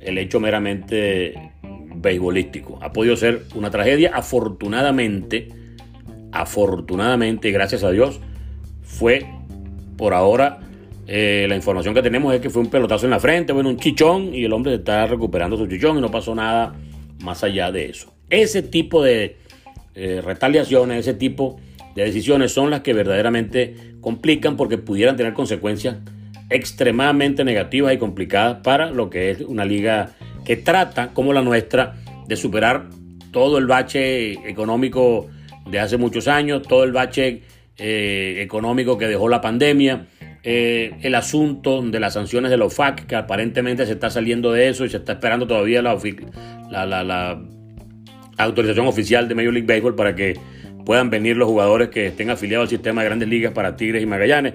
el 0.00 0.18
hecho 0.18 0.40
meramente 0.40 1.52
beisbolístico. 1.96 2.78
Ha 2.82 2.92
podido 2.92 3.16
ser 3.16 3.42
una 3.54 3.70
tragedia. 3.70 4.12
Afortunadamente, 4.14 5.48
afortunadamente, 6.32 7.50
gracias 7.50 7.84
a 7.84 7.90
Dios, 7.90 8.20
fue 8.82 9.26
por 9.96 10.14
ahora 10.14 10.60
eh, 11.06 11.46
la 11.48 11.56
información 11.56 11.94
que 11.94 12.02
tenemos 12.02 12.34
es 12.34 12.40
que 12.40 12.50
fue 12.50 12.62
un 12.62 12.68
pelotazo 12.68 13.06
en 13.06 13.10
la 13.10 13.20
frente, 13.20 13.52
bueno, 13.52 13.68
un 13.68 13.76
chichón 13.76 14.34
y 14.34 14.44
el 14.44 14.52
hombre 14.52 14.72
se 14.72 14.78
está 14.78 15.06
recuperando 15.06 15.56
su 15.56 15.66
chichón 15.66 15.98
y 15.98 16.00
no 16.00 16.10
pasó 16.10 16.34
nada 16.34 16.74
más 17.22 17.44
allá 17.44 17.70
de 17.70 17.86
eso. 17.90 18.12
Ese 18.28 18.62
tipo 18.62 19.02
de 19.02 19.36
eh, 19.94 20.20
retaliaciones, 20.24 21.00
ese 21.00 21.14
tipo 21.14 21.58
de 21.96 22.04
decisiones 22.04 22.52
son 22.52 22.70
las 22.70 22.82
que 22.82 22.92
verdaderamente 22.92 23.74
complican 24.00 24.56
porque 24.56 24.78
pudieran 24.78 25.16
tener 25.16 25.32
consecuencias 25.32 25.96
extremadamente 26.50 27.42
negativas 27.44 27.92
y 27.92 27.98
complicadas 27.98 28.58
para 28.62 28.90
lo 28.90 29.10
que 29.10 29.30
es 29.30 29.40
una 29.40 29.64
liga 29.64 30.10
que 30.44 30.56
trata, 30.56 31.12
como 31.12 31.32
la 31.32 31.42
nuestra, 31.42 31.96
de 32.28 32.36
superar 32.36 32.88
todo 33.32 33.58
el 33.58 33.66
bache 33.66 34.32
económico 34.48 35.26
de 35.68 35.80
hace 35.80 35.96
muchos 35.96 36.28
años, 36.28 36.62
todo 36.62 36.84
el 36.84 36.92
bache 36.92 37.42
eh, 37.76 38.38
económico 38.40 38.96
que 38.96 39.08
dejó 39.08 39.28
la 39.28 39.40
pandemia, 39.40 40.06
eh, 40.42 40.92
el 41.02 41.14
asunto 41.14 41.82
de 41.82 41.98
las 41.98 42.14
sanciones 42.14 42.50
de 42.50 42.56
la 42.56 42.66
OFAC, 42.66 43.06
que 43.06 43.16
aparentemente 43.16 43.84
se 43.84 43.92
está 43.92 44.10
saliendo 44.10 44.52
de 44.52 44.68
eso 44.68 44.84
y 44.84 44.88
se 44.88 44.98
está 44.98 45.14
esperando 45.14 45.46
todavía 45.46 45.82
la, 45.82 45.96
la, 46.86 47.42
autorización 48.38 48.86
oficial 48.86 49.28
de 49.28 49.34
Major 49.34 49.52
League 49.52 49.66
Baseball 49.66 49.96
para 49.96 50.14
que 50.14 50.38
puedan 50.86 51.10
venir 51.10 51.36
los 51.36 51.48
jugadores 51.48 51.90
que 51.90 52.06
estén 52.06 52.30
afiliados 52.30 52.64
al 52.64 52.70
sistema 52.70 53.02
de 53.02 53.08
grandes 53.08 53.28
ligas 53.28 53.52
para 53.52 53.76
Tigres 53.76 54.02
y 54.02 54.06
Magallanes. 54.06 54.54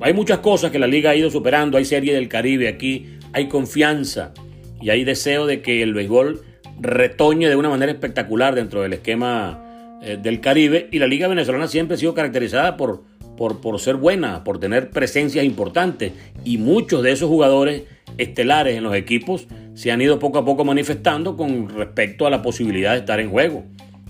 Hay 0.00 0.14
muchas 0.14 0.38
cosas 0.38 0.70
que 0.70 0.78
la 0.78 0.86
liga 0.86 1.10
ha 1.10 1.16
ido 1.16 1.30
superando, 1.30 1.78
hay 1.78 1.84
serie 1.84 2.14
del 2.14 2.28
Caribe 2.28 2.68
aquí, 2.68 3.18
hay 3.32 3.48
confianza 3.48 4.32
y 4.80 4.90
hay 4.90 5.02
deseo 5.02 5.46
de 5.46 5.62
que 5.62 5.82
el 5.82 5.94
béisbol 5.94 6.42
retoñe 6.80 7.48
de 7.48 7.56
una 7.56 7.68
manera 7.68 7.90
espectacular 7.90 8.54
dentro 8.54 8.82
del 8.82 8.92
esquema 8.92 9.98
eh, 10.02 10.16
del 10.20 10.40
Caribe 10.40 10.88
y 10.92 11.00
la 11.00 11.08
liga 11.08 11.26
venezolana 11.26 11.66
siempre 11.66 11.96
ha 11.96 11.98
sido 11.98 12.14
caracterizada 12.14 12.76
por 12.76 13.02
por, 13.36 13.80
ser 13.80 13.96
buena, 13.96 14.44
por 14.44 14.58
tener 14.58 14.90
presencias 14.90 15.44
importantes. 15.44 16.12
Y 16.44 16.58
muchos 16.58 17.02
de 17.02 17.12
esos 17.12 17.28
jugadores 17.28 17.84
estelares 18.18 18.76
en 18.76 18.84
los 18.84 18.94
equipos 18.94 19.48
se 19.74 19.90
han 19.90 20.00
ido 20.00 20.18
poco 20.18 20.38
a 20.38 20.44
poco 20.44 20.64
manifestando 20.64 21.36
con 21.36 21.68
respecto 21.70 22.26
a 22.26 22.30
la 22.30 22.42
posibilidad 22.42 22.92
de 22.92 22.98
estar 22.98 23.20
en 23.20 23.30
juego. 23.30 23.64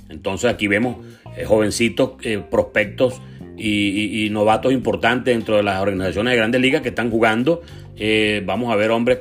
Entonces 0.08 0.50
aquí 0.50 0.68
vemos 0.68 0.96
eh, 1.36 1.44
jovencitos, 1.44 2.12
eh, 2.22 2.42
prospectos 2.50 3.20
y, 3.56 4.28
novatos 4.30 4.72
importantes 4.72 5.34
dentro 5.34 5.56
de 5.56 5.62
las 5.62 5.80
organizaciones 5.80 6.32
de 6.32 6.36
grandes 6.36 6.60
ligas 6.60 6.82
que 6.82 6.88
están 6.88 7.10
jugando. 7.10 7.62
Eh, 7.96 8.42
vamos 8.44 8.72
a 8.72 8.76
ver 8.76 8.90
hombres 8.90 9.20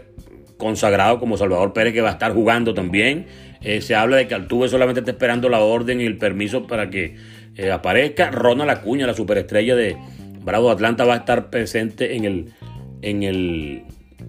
consagrados 0.58 1.20
como 1.20 1.38
Salvador 1.38 1.74
Pérez 1.74 1.94
que 1.94 2.02
va 2.02 2.10
a 2.10 2.14
estar 2.14 2.34
jugando 2.34 2.74
también. 2.74 3.28
se 3.62 3.96
habla 3.96 4.18
de 4.18 4.28
que 4.28 4.34
Altuve 4.34 4.68
solamente 4.68 5.02
está 5.02 5.12
esperando 5.12 5.48
la 5.50 5.60
orden 5.60 6.02
y 6.02 6.06
el 6.06 6.18
permiso 6.18 6.66
para 6.66 6.90
que 6.90 7.16
aparezca. 7.72 8.32
Ronald 8.32 8.72
Acuña, 8.72 9.06
la 9.06 9.14
superestrella 9.14 9.76
de 9.76 9.96
Bravo 10.44 10.72
Atlanta, 10.72 11.06
va 11.06 11.14
a 11.14 11.18
estar 11.18 11.50
presente 11.50 12.16
en 12.16 12.26
el, 12.26 12.54
en 13.02 13.24
el, 13.24 13.84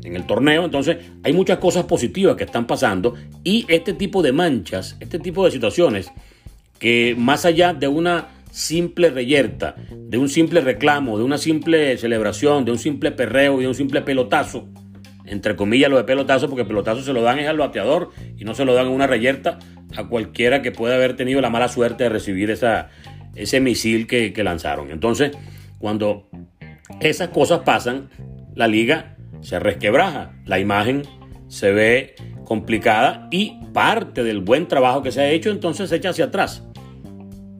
en 0.04 0.16
el 0.16 0.26
torneo. 0.26 0.64
Entonces, 0.64 0.98
hay 1.22 1.32
muchas 1.32 1.58
cosas 1.58 1.84
positivas 1.84 2.36
que 2.36 2.44
están 2.44 2.66
pasando 2.66 3.14
y 3.44 3.64
este 3.68 3.92
tipo 3.94 4.22
de 4.22 4.32
manchas, 4.32 4.96
este 5.00 5.18
tipo 5.18 5.44
de 5.44 5.50
situaciones, 5.50 6.12
que 6.82 7.14
más 7.16 7.44
allá 7.44 7.74
de 7.74 7.86
una 7.86 8.26
simple 8.50 9.10
reyerta, 9.10 9.76
de 9.92 10.18
un 10.18 10.28
simple 10.28 10.60
reclamo, 10.60 11.16
de 11.16 11.22
una 11.22 11.38
simple 11.38 11.96
celebración, 11.96 12.64
de 12.64 12.72
un 12.72 12.78
simple 12.80 13.12
perreo 13.12 13.60
y 13.60 13.62
de 13.62 13.68
un 13.68 13.76
simple 13.76 14.02
pelotazo, 14.02 14.68
entre 15.24 15.54
comillas 15.54 15.90
lo 15.90 15.96
de 15.96 16.02
pelotazo, 16.02 16.48
porque 16.48 16.64
pelotazo 16.64 17.02
se 17.02 17.12
lo 17.12 17.22
dan 17.22 17.38
es 17.38 17.46
al 17.46 17.56
bateador 17.56 18.10
y 18.36 18.44
no 18.44 18.56
se 18.56 18.64
lo 18.64 18.74
dan 18.74 18.88
en 18.88 18.94
una 18.94 19.06
reyerta 19.06 19.60
a 19.96 20.08
cualquiera 20.08 20.60
que 20.60 20.72
pueda 20.72 20.96
haber 20.96 21.14
tenido 21.14 21.40
la 21.40 21.50
mala 21.50 21.68
suerte 21.68 22.02
de 22.02 22.10
recibir 22.10 22.50
esa, 22.50 22.88
ese 23.36 23.60
misil 23.60 24.08
que, 24.08 24.34
lanzaron. 24.42 24.90
Entonces, 24.90 25.30
cuando 25.78 26.28
esas 26.98 27.28
cosas 27.28 27.60
pasan, 27.60 28.10
la 28.56 28.66
liga 28.66 29.16
se 29.40 29.60
resquebraja, 29.60 30.32
la 30.46 30.58
imagen 30.58 31.02
se 31.46 31.70
ve 31.70 32.16
complicada 32.44 33.28
y 33.30 33.60
parte 33.72 34.24
del 34.24 34.40
buen 34.40 34.66
trabajo 34.66 35.00
que 35.00 35.12
se 35.12 35.20
ha 35.20 35.30
hecho 35.30 35.50
entonces 35.50 35.88
se 35.88 35.94
echa 35.94 36.10
hacia 36.10 36.24
atrás. 36.24 36.64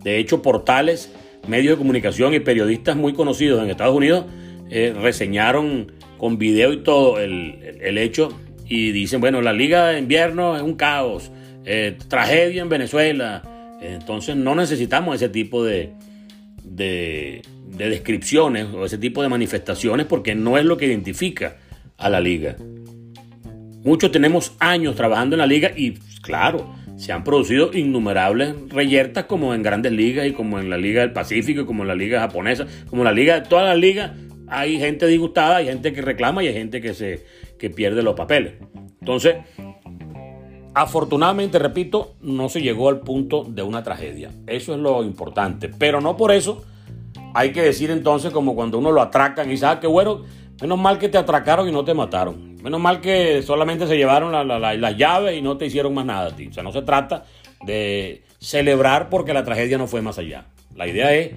De 0.05 0.19
hecho, 0.19 0.43
portales, 0.43 1.13
medios 1.49 1.75
de 1.75 1.79
comunicación 1.79 2.35
y 2.35 2.41
periodistas 2.41 2.97
muy 2.97 3.13
conocidos 3.13 3.63
en 3.63 3.71
Estados 3.71 3.95
Unidos 3.95 4.27
eh, 4.71 4.95
reseñaron 4.99 5.93
con 6.19 6.39
video 6.39 6.73
y 6.73 6.79
todo 6.79 7.19
el, 7.19 7.99
hecho 7.99 8.31
y 8.69 8.93
dicen, 8.93 9.21
bueno, 9.21 9.43
la 9.43 9.53
liga 9.53 9.89
de 9.89 9.99
invierno 9.99 10.57
es 10.57 10.63
un 10.63 10.77
caos, 10.77 11.31
eh, 11.65 11.99
tragedia 12.09 12.63
en 12.63 12.69
Venezuela, 12.69 13.43
entonces 13.83 14.37
no 14.37 14.55
necesitamos 14.55 15.17
ese 15.17 15.29
tipo 15.29 15.65
de, 15.65 15.93
de, 16.65 17.43
descripciones 17.67 18.67
o 18.73 18.85
ese 18.85 18.99
tipo 18.99 19.23
de 19.23 19.29
manifestaciones 19.29 20.07
porque 20.07 20.35
no 20.35 20.57
es 20.57 20.65
lo 20.65 20.77
que 20.77 20.87
identifica 20.87 21.57
a 21.99 22.09
la 22.09 22.21
liga. 22.21 22.57
Muchos 23.85 24.13
tenemos 24.13 24.55
años 24.61 24.95
trabajando 24.95 25.35
en 25.35 25.41
la 25.41 25.47
liga 25.47 25.73
y 25.77 25.95
claro, 26.23 26.73
se 26.97 27.13
han 27.13 27.25
producido 27.25 27.71
innumerables 27.73 28.55
reyertas 28.69 29.25
como 29.25 29.55
en 29.55 29.63
grandes 29.63 29.93
ligas 29.93 30.27
y 30.27 30.33
como 30.33 30.59
en 30.59 30.71
la 30.71 30.77
Liga 30.77 31.01
del 31.01 31.13
Pacífico 31.13 31.63
y 31.63 31.65
como 31.65 31.83
en 31.83 31.89
la 31.89 31.95
Liga 31.95 32.21
japonesa, 32.21 32.67
como 32.89 33.03
en 33.03 33.07
la 33.07 33.13
Liga 33.13 33.41
de 33.41 33.49
todas 33.49 33.67
las 33.67 33.79
ligas. 33.79 34.13
Hay 34.49 34.79
gente 34.79 35.07
disgustada, 35.07 35.57
hay 35.57 35.67
gente 35.67 35.93
que 35.93 36.03
reclama 36.03 36.45
y 36.45 36.49
hay 36.49 36.55
gente 36.55 36.81
que, 36.81 36.93
se, 36.93 37.25
que 37.59 37.71
pierde 37.71 38.03
los 38.03 38.15
papeles. 38.15 38.55
Entonces, 39.01 39.37
Afortunadamente, 40.75 41.59
repito, 41.59 42.15
no 42.23 42.49
se 42.49 42.63
llegó 42.63 42.89
al 42.89 43.01
punto 43.01 43.45
de 43.45 43.63
una 43.63 43.83
tragedia. 43.83 44.31
Eso 44.47 44.73
es 44.73 44.81
lo 44.81 45.05
importante. 45.05 45.69
Pero 45.69 46.01
no 46.01 46.17
por 46.17 46.33
eso 46.33 46.65
hay 47.35 47.53
que 47.53 47.63
decir 47.63 47.91
entonces 47.91 48.33
como 48.33 48.55
cuando 48.55 48.79
uno 48.79 48.91
lo 48.91 49.03
atracan 49.03 49.49
y 49.49 49.53
dice, 49.53 49.67
ah, 49.67 49.81
qué 49.81 49.87
bueno, 49.87 50.23
menos 50.63 50.79
mal 50.79 50.99
que 50.99 51.09
te 51.09 51.19
atracaron 51.19 51.69
y 51.69 51.73
no 51.73 51.85
te 51.85 51.93
mataron. 51.93 52.57
Menos 52.63 52.81
mal 52.81 53.01
que 53.01 53.43
solamente 53.43 53.87
se 53.89 53.97
llevaron 53.97 54.33
las 54.49 54.97
llaves 54.97 55.37
y 55.37 55.43
no 55.43 55.57
te 55.57 55.67
hicieron 55.67 55.93
más 55.93 56.07
nada. 56.07 56.35
Tío. 56.35 56.51
O 56.51 56.53
sea, 56.53 56.63
no 56.63 56.73
se 56.73 56.83
trata 56.83 57.25
de 57.67 58.23
celebrar 58.39 59.09
porque 59.11 59.35
la 59.35 59.45
tragedia 59.45 59.77
no 59.77 59.89
fue 59.89 60.01
más 60.03 60.19
allá. 60.19 60.47
La 60.77 60.87
idea 60.87 61.13
es 61.15 61.33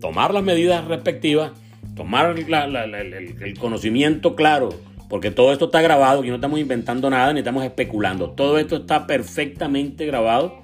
tomar 0.00 0.34
las 0.34 0.42
medidas 0.42 0.84
respectivas, 0.86 1.52
tomar 1.94 2.36
el 2.36 3.58
conocimiento 3.58 4.34
claro 4.34 4.70
porque 5.08 5.30
todo 5.30 5.52
esto 5.52 5.66
está 5.66 5.80
grabado 5.80 6.24
y 6.24 6.28
no 6.28 6.34
estamos 6.34 6.58
inventando 6.58 7.08
nada 7.08 7.32
ni 7.32 7.38
estamos 7.38 7.64
especulando. 7.64 8.30
Todo 8.30 8.58
esto 8.58 8.76
está 8.76 9.06
perfectamente 9.06 10.06
grabado 10.06 10.62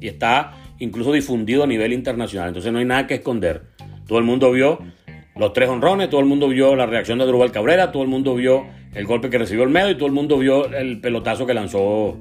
y 0.00 0.08
está 0.08 0.54
incluso 0.80 1.12
difundido 1.12 1.62
a 1.62 1.66
nivel 1.68 1.92
internacional. 1.92 2.48
Entonces 2.48 2.72
no 2.72 2.80
hay 2.80 2.84
nada 2.84 3.06
que 3.06 3.14
esconder. 3.14 3.66
Todo 4.08 4.18
el 4.18 4.24
mundo 4.24 4.50
vio 4.50 4.80
los 5.36 5.52
tres 5.52 5.68
honrones, 5.68 6.10
todo 6.10 6.20
el 6.20 6.26
mundo 6.26 6.48
vio 6.48 6.76
la 6.76 6.86
reacción 6.86 7.18
de 7.18 7.26
Drubal 7.26 7.52
Cabrera, 7.52 7.92
todo 7.92 8.02
el 8.02 8.08
mundo 8.08 8.34
vio 8.34 8.66
el 8.94 9.04
golpe 9.06 9.30
que 9.30 9.38
recibió 9.38 9.64
el 9.64 9.70
medio 9.70 9.90
y 9.90 9.94
todo 9.96 10.06
el 10.06 10.12
mundo 10.12 10.38
vio 10.38 10.72
el 10.72 11.00
pelotazo 11.00 11.46
que 11.46 11.54
lanzó 11.54 12.16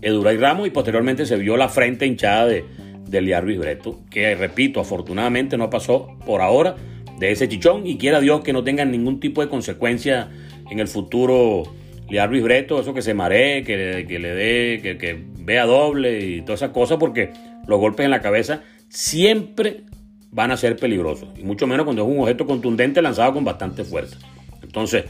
Eduray 0.00 0.36
Ramos 0.36 0.66
y 0.66 0.70
posteriormente 0.70 1.26
se 1.26 1.36
vio 1.36 1.56
la 1.56 1.68
frente 1.68 2.06
hinchada 2.06 2.46
de, 2.46 2.64
de 3.06 3.20
Liar 3.20 3.44
Breto, 3.44 4.00
que 4.10 4.34
repito, 4.34 4.80
afortunadamente 4.80 5.56
no 5.56 5.70
pasó 5.70 6.16
por 6.24 6.40
ahora 6.40 6.76
de 7.18 7.30
ese 7.30 7.48
chichón 7.48 7.86
y 7.86 7.98
quiera 7.98 8.20
Dios 8.20 8.40
que 8.40 8.52
no 8.52 8.64
tengan 8.64 8.90
ningún 8.90 9.20
tipo 9.20 9.42
de 9.42 9.48
consecuencia 9.48 10.30
en 10.70 10.80
el 10.80 10.88
futuro 10.88 11.64
Liar 12.08 12.30
Luis 12.30 12.42
Breto, 12.42 12.80
eso 12.80 12.94
que 12.94 13.02
se 13.02 13.14
maree, 13.14 13.62
que, 13.62 13.76
le 13.76 14.34
dé, 14.34 14.98
que, 14.98 15.24
vea 15.38 15.66
doble 15.66 16.20
y 16.20 16.42
todas 16.42 16.60
esas 16.60 16.70
cosas, 16.72 16.98
porque 16.98 17.30
los 17.66 17.78
golpes 17.78 18.04
en 18.04 18.10
la 18.10 18.20
cabeza 18.20 18.62
siempre 18.88 19.84
van 20.32 20.50
a 20.50 20.56
ser 20.56 20.76
peligrosos. 20.76 21.28
Y 21.38 21.44
mucho 21.44 21.66
menos 21.66 21.84
cuando 21.84 22.02
es 22.02 22.08
un 22.08 22.20
objeto 22.20 22.46
contundente 22.46 23.00
lanzado 23.00 23.34
con 23.34 23.44
bastante 23.44 23.84
fuerza. 23.84 24.18
Entonces, 24.62 25.04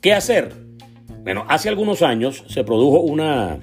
¿qué 0.00 0.14
hacer? 0.14 0.54
Bueno, 1.22 1.44
hace 1.48 1.68
algunos 1.68 2.00
años 2.02 2.44
se 2.48 2.64
produjo 2.64 3.00
una 3.00 3.58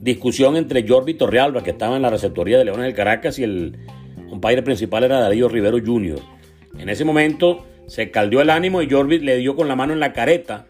discusión 0.00 0.56
entre 0.56 0.86
Jordi 0.86 1.14
Torrealba, 1.14 1.62
que 1.62 1.70
estaba 1.70 1.96
en 1.96 2.02
la 2.02 2.10
receptoría 2.10 2.58
de 2.58 2.64
Leones 2.64 2.84
del 2.84 2.94
Caracas, 2.94 3.38
y 3.38 3.44
el 3.44 3.78
umpire 4.30 4.62
principal 4.62 5.04
era 5.04 5.20
Darío 5.20 5.48
Rivero 5.48 5.78
Jr. 5.84 6.18
En 6.78 6.88
ese 6.88 7.04
momento 7.04 7.66
se 7.86 8.10
caldeó 8.10 8.40
el 8.40 8.50
ánimo 8.50 8.82
y 8.82 8.90
Jordi 8.90 9.18
le 9.18 9.36
dio 9.36 9.56
con 9.56 9.68
la 9.68 9.76
mano 9.76 9.92
en 9.92 10.00
la 10.00 10.12
careta 10.12 10.66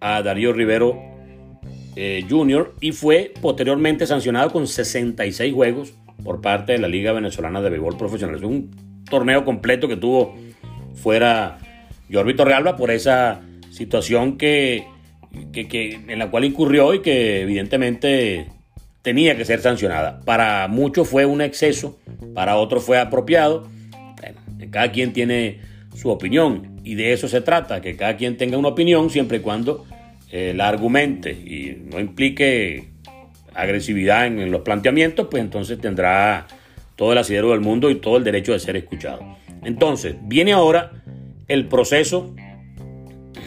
a 0.00 0.22
Darío 0.22 0.52
Rivero 0.52 1.00
eh, 1.96 2.24
Jr. 2.28 2.74
y 2.80 2.92
fue 2.92 3.32
posteriormente 3.40 4.06
sancionado 4.06 4.50
con 4.50 4.66
66 4.66 5.54
juegos 5.54 5.94
por 6.24 6.40
parte 6.40 6.72
de 6.72 6.78
la 6.78 6.88
Liga 6.88 7.12
Venezolana 7.12 7.60
de 7.60 7.70
Béisbol 7.70 7.96
Profesional. 7.96 8.36
Es 8.36 8.42
un 8.42 8.70
torneo 9.08 9.44
completo 9.44 9.86
que 9.86 9.96
tuvo 9.96 10.34
fuera 10.94 11.58
Jordi 12.10 12.34
Torrealba 12.34 12.76
por 12.76 12.90
esa 12.90 13.40
situación 13.70 14.38
que 14.38 14.86
que, 15.52 16.00
en 16.08 16.18
la 16.18 16.30
cual 16.30 16.44
incurrió 16.44 16.94
y 16.94 17.00
que 17.00 17.42
evidentemente 17.42 18.48
tenía 19.02 19.36
que 19.36 19.44
ser 19.44 19.60
sancionada. 19.60 20.20
Para 20.24 20.68
muchos 20.68 21.08
fue 21.08 21.26
un 21.26 21.40
exceso, 21.40 21.98
para 22.34 22.56
otros 22.56 22.84
fue 22.84 22.98
apropiado. 22.98 23.68
cada 24.70 24.90
quien 24.92 25.12
tiene 25.12 25.60
su 25.94 26.10
opinión 26.10 26.80
y 26.84 26.94
de 26.94 27.12
eso 27.12 27.28
se 27.28 27.40
trata, 27.40 27.80
que 27.80 27.96
cada 27.96 28.16
quien 28.16 28.36
tenga 28.36 28.58
una 28.58 28.68
opinión 28.68 29.10
siempre 29.10 29.38
y 29.38 29.40
cuando 29.40 29.84
eh, 30.30 30.52
la 30.56 30.68
argumente 30.68 31.30
y 31.32 31.82
no 31.90 32.00
implique 32.00 32.88
agresividad 33.54 34.26
en, 34.26 34.50
los 34.50 34.62
planteamientos, 34.62 35.28
pues 35.30 35.42
entonces 35.42 35.78
tendrá 35.80 36.46
todo 36.96 37.12
el 37.12 37.18
asidero 37.18 37.50
del 37.50 37.60
mundo 37.60 37.90
y 37.90 37.96
todo 37.96 38.16
el 38.16 38.24
derecho 38.24 38.52
de 38.52 38.60
ser 38.60 38.76
escuchado. 38.76 39.36
Entonces, 39.62 40.16
viene 40.22 40.52
ahora 40.52 40.92
el 41.48 41.66
proceso 41.68 42.34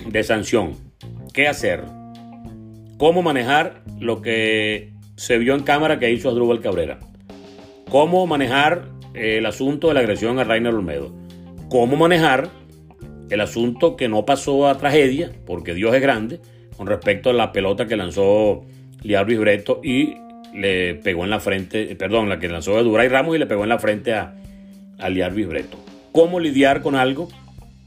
de 0.07 0.23
sanción. 0.23 0.75
Qué 1.33 1.47
hacer, 1.47 1.83
cómo 2.97 3.21
manejar 3.21 3.83
lo 3.99 4.21
que 4.21 4.93
se 5.15 5.37
vio 5.37 5.55
en 5.55 5.63
cámara 5.63 5.99
que 5.99 6.11
hizo 6.11 6.29
Adrúbal 6.29 6.61
Cabrera, 6.61 6.99
cómo 7.89 8.25
manejar 8.27 8.89
el 9.13 9.45
asunto 9.45 9.87
de 9.87 9.95
la 9.95 9.99
agresión 10.01 10.39
a 10.39 10.43
Rainer 10.43 10.73
Olmedo, 10.73 11.13
cómo 11.69 11.95
manejar 11.95 12.49
el 13.29 13.41
asunto 13.41 13.95
que 13.95 14.07
no 14.07 14.25
pasó 14.25 14.67
a 14.67 14.77
tragedia, 14.77 15.31
porque 15.45 15.73
Dios 15.73 15.93
es 15.95 16.01
grande, 16.01 16.39
con 16.75 16.87
respecto 16.87 17.29
a 17.29 17.33
la 17.33 17.51
pelota 17.51 17.87
que 17.87 17.97
lanzó 17.97 18.65
Liar 19.03 19.25
Luis 19.25 19.39
Breto 19.39 19.81
y 19.83 20.15
le 20.53 20.95
pegó 20.95 21.23
en 21.23 21.29
la 21.29 21.39
frente, 21.39 21.95
perdón, 21.95 22.29
la 22.29 22.39
que 22.39 22.47
lanzó 22.47 22.75
de 22.75 22.83
Duray 22.83 23.07
Ramos 23.07 23.35
y 23.35 23.39
le 23.39 23.45
pegó 23.45 23.63
en 23.63 23.69
la 23.69 23.79
frente 23.79 24.13
a, 24.13 24.35
a 24.99 25.09
Liar 25.09 25.33
Luis 25.33 25.47
Breto. 25.47 25.77
¿Cómo 26.11 26.39
lidiar 26.39 26.81
con 26.81 26.95
algo 26.95 27.27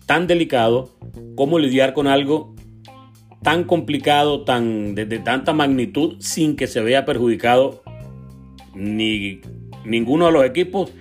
tan 0.06 0.26
delicado? 0.26 0.90
¿Cómo 1.34 1.58
lidiar 1.58 1.94
con 1.94 2.06
algo 2.06 2.54
tan 3.42 3.64
complicado, 3.64 4.44
tan, 4.44 4.94
de, 4.94 5.06
tanta 5.18 5.52
magnitud, 5.52 6.16
sin 6.20 6.56
que 6.56 6.66
se 6.66 6.80
vea 6.80 7.04
perjudicado 7.04 7.82
ni 8.74 9.40
ninguno 9.84 10.26
de 10.26 10.32
los 10.32 10.44
equipos, 10.44 10.92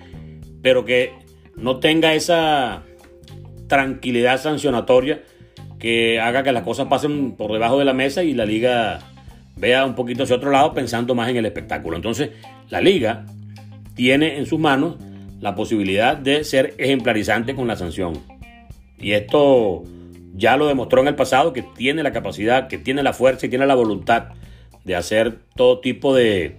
pero 0.62 0.86
que 0.86 1.12
no 1.56 1.80
tenga 1.80 2.14
esa 2.14 2.84
tranquilidad 3.68 4.42
sancionatoria 4.42 5.22
que 5.80 6.20
haga 6.20 6.44
que 6.44 6.52
las 6.52 6.64
cosas 6.64 6.88
pasen 6.88 7.34
por 7.34 7.52
debajo 7.52 7.78
de 7.78 7.86
la 7.86 7.94
mesa 7.94 8.24
y 8.24 8.34
la 8.34 8.46
liga 8.46 9.00
vea 9.60 9.86
un 9.86 9.96
poquito 9.96 10.24
hacia 10.24 10.38
otro 10.38 10.52
lado 10.52 10.74
pensando 10.74 11.14
más 11.16 11.30
en 11.30 11.38
el 11.38 11.46
espectáculo. 11.46 11.96
Entonces, 11.96 12.32
la 12.70 12.82
liga 12.82 13.26
tiene 13.96 14.38
en 14.38 14.46
sus 14.46 14.60
manos 14.60 14.96
la 15.42 15.56
posibilidad 15.56 16.18
de 16.18 16.44
ser 16.44 16.74
ejemplarizante 16.78 17.56
con 17.56 17.68
la 17.68 17.76
sanción. 17.76 18.14
Y 18.98 19.12
esto 19.12 19.84
ya 20.34 20.58
lo 20.58 20.68
demostró 20.68 21.02
en 21.02 21.08
el 21.08 21.16
pasado 21.16 21.54
que 21.54 21.64
tiene 21.64 22.04
la 22.04 22.12
capacidad, 22.12 22.68
que 22.68 22.78
tiene 22.78 23.04
la 23.04 23.14
fuerza 23.14 23.46
y 23.46 23.50
tiene 23.50 23.66
la 23.66 23.76
voluntad 23.76 24.30
de 24.86 24.96
hacer 24.96 25.40
todo 25.56 25.80
tipo 25.80 26.16
de, 26.16 26.58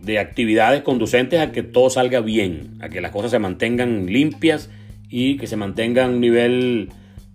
de 0.00 0.18
actividades 0.18 0.82
conducentes 0.82 1.40
a 1.40 1.52
que 1.52 1.62
todo 1.62 1.90
salga 1.90 2.20
bien, 2.20 2.78
a 2.80 2.88
que 2.88 3.00
las 3.00 3.10
cosas 3.10 3.32
se 3.32 3.38
mantengan 3.38 4.06
limpias 4.06 4.70
y 5.08 5.36
que 5.36 5.46
se 5.46 5.56
mantengan 5.56 6.14
un 6.14 6.20
nivel 6.20 6.88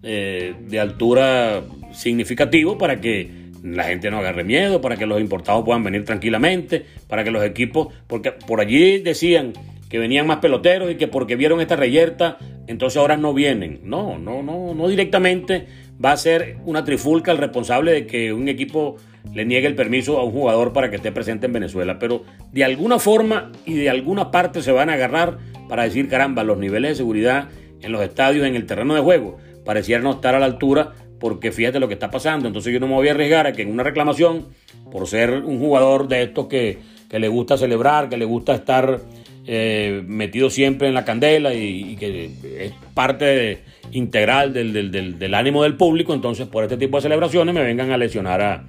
eh, 0.04 0.56
de 0.68 0.80
altura 0.80 1.64
significativo 1.92 2.78
para 2.78 3.00
que 3.02 3.41
la 3.64 3.84
gente 3.84 4.10
no 4.10 4.20
agarre 4.20 4.44
miedo, 4.44 4.82
para 4.82 4.98
que 4.98 5.06
los 5.06 5.20
importados 5.20 5.64
puedan 5.64 5.84
venir 5.84 6.04
tranquilamente, 6.06 6.86
para 7.08 7.24
que 7.24 7.32
los 7.32 7.44
equipos, 7.44 7.94
porque 8.08 8.32
por 8.32 8.62
allí 8.62 9.00
decían 9.00 9.54
que 9.90 10.00
venían 10.00 10.26
más 10.26 10.38
peloteros 10.38 10.90
y 10.92 10.96
que 10.96 11.08
porque 11.08 11.36
vieron 11.36 11.60
esta 11.62 11.76
reyerta, 11.76 12.38
entonces 12.68 12.98
ahora 12.98 13.18
no 13.18 13.34
vienen. 13.34 13.82
No, 13.84 14.18
no, 14.18 14.42
no, 14.42 14.74
no 14.74 14.88
directamente 14.88 15.68
va 16.04 16.14
a 16.14 16.18
ser 16.18 16.58
una 16.66 16.84
trifulca 16.84 17.32
el 17.32 17.38
responsable 17.38 17.92
de 17.92 18.08
que 18.08 18.34
un 18.34 18.48
equipo 18.48 18.96
le 19.34 19.46
niegue 19.46 19.68
el 19.68 19.76
permiso 19.76 20.18
a 20.18 20.24
un 20.24 20.32
jugador 20.32 20.74
para 20.74 20.90
que 20.90 20.96
esté 20.96 21.12
presente 21.12 21.46
en 21.46 21.54
Venezuela, 21.54 22.00
pero 22.00 22.24
de 22.52 22.64
alguna 22.64 23.00
forma 23.00 23.52
y 23.66 23.76
de 23.76 23.90
alguna 23.90 24.32
parte 24.32 24.62
se 24.62 24.72
van 24.72 24.90
a 24.90 24.94
agarrar 24.94 25.38
para 25.70 25.84
decir, 25.84 26.08
caramba, 26.08 26.44
los 26.44 26.58
niveles 26.58 26.92
de 26.92 26.96
seguridad 26.96 27.50
en 27.82 27.92
los 27.92 28.02
estadios, 28.02 28.48
en 28.48 28.56
el 28.56 28.66
terreno 28.66 28.96
de 28.96 29.02
juego, 29.02 29.38
parecieran 29.64 30.04
no 30.04 30.12
estar 30.12 30.36
a 30.36 30.40
la 30.40 30.46
altura 30.46 30.94
porque 31.22 31.54
fíjate 31.54 31.80
lo 31.80 31.88
que 31.88 31.94
está 31.94 32.12
pasando, 32.12 32.48
entonces 32.48 32.74
yo 32.74 32.80
no 32.82 32.88
me 32.88 32.96
voy 32.96 33.08
a 33.08 33.12
arriesgar 33.12 33.48
a 33.48 33.54
que 33.54 33.62
en 33.62 33.72
una 33.72 33.84
reclamación, 33.84 34.48
por 34.92 35.08
ser 35.08 35.32
un 35.32 35.60
jugador 35.60 36.08
de 36.10 36.24
estos 36.24 36.48
que, 36.48 36.80
que 37.10 37.20
le 37.20 37.30
gusta 37.30 37.58
celebrar, 37.58 38.10
que 38.10 38.18
le 38.18 38.26
gusta 38.26 38.56
estar 38.56 39.00
eh, 39.46 40.04
metido 40.06 40.52
siempre 40.52 40.88
en 40.88 40.94
la 40.94 41.04
candela 41.04 41.54
y, 41.54 41.96
que 41.96 42.32
es 42.60 42.74
parte 42.94 43.64
integral 43.92 44.54
del, 44.54 45.34
ánimo 45.34 45.64
del 45.64 45.76
público, 45.76 46.14
entonces 46.14 46.48
por 46.48 46.64
este 46.64 46.78
tipo 46.78 46.98
de 46.98 47.02
celebraciones 47.02 47.54
me 47.56 47.64
vengan 47.64 47.92
a 47.92 47.98
lesionar 47.98 48.42
a, 48.42 48.66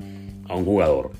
un 0.54 0.64
jugador. 0.66 1.12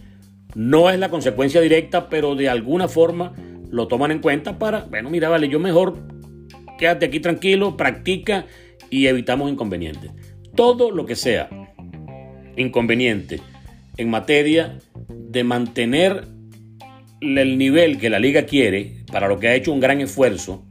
No 0.55 0.91
es 0.91 0.99
la 0.99 1.09
consecuencia 1.09 1.61
directa, 1.63 2.11
pero 2.11 2.35
de 2.35 2.51
alguna 2.51 2.87
forma 2.87 3.33
lo 3.71 3.89
toman 3.89 4.11
en 4.11 4.19
cuenta 4.19 4.59
para, 4.59 4.81
bueno, 4.81 5.09
mira, 5.09 5.31
vale, 5.31 5.49
yo 5.49 5.59
mejor 5.59 5.97
quédate 6.79 7.07
aquí 7.07 7.21
tranquilo, 7.21 7.77
practica 7.77 8.45
y 8.91 9.07
evitamos 9.07 9.51
inconvenientes. 9.51 10.11
Todo 10.55 10.91
lo 10.91 11.07
que 11.07 11.17
sea 11.17 11.49
inconveniente 12.57 13.41
en 13.97 14.11
materia 14.11 14.79
de 15.09 15.45
mantener 15.45 16.27
el 17.21 17.59
nivel 17.59 17.99
que 17.99 18.11
la 18.11 18.19
liga 18.19 18.43
quiere, 18.43 19.05
para 19.11 19.29
lo 19.29 19.39
que 19.39 19.49
ha 19.49 19.55
hecho 19.55 19.73
un 19.73 19.81
gran 19.81 20.01
esfuerzo, 20.01 20.65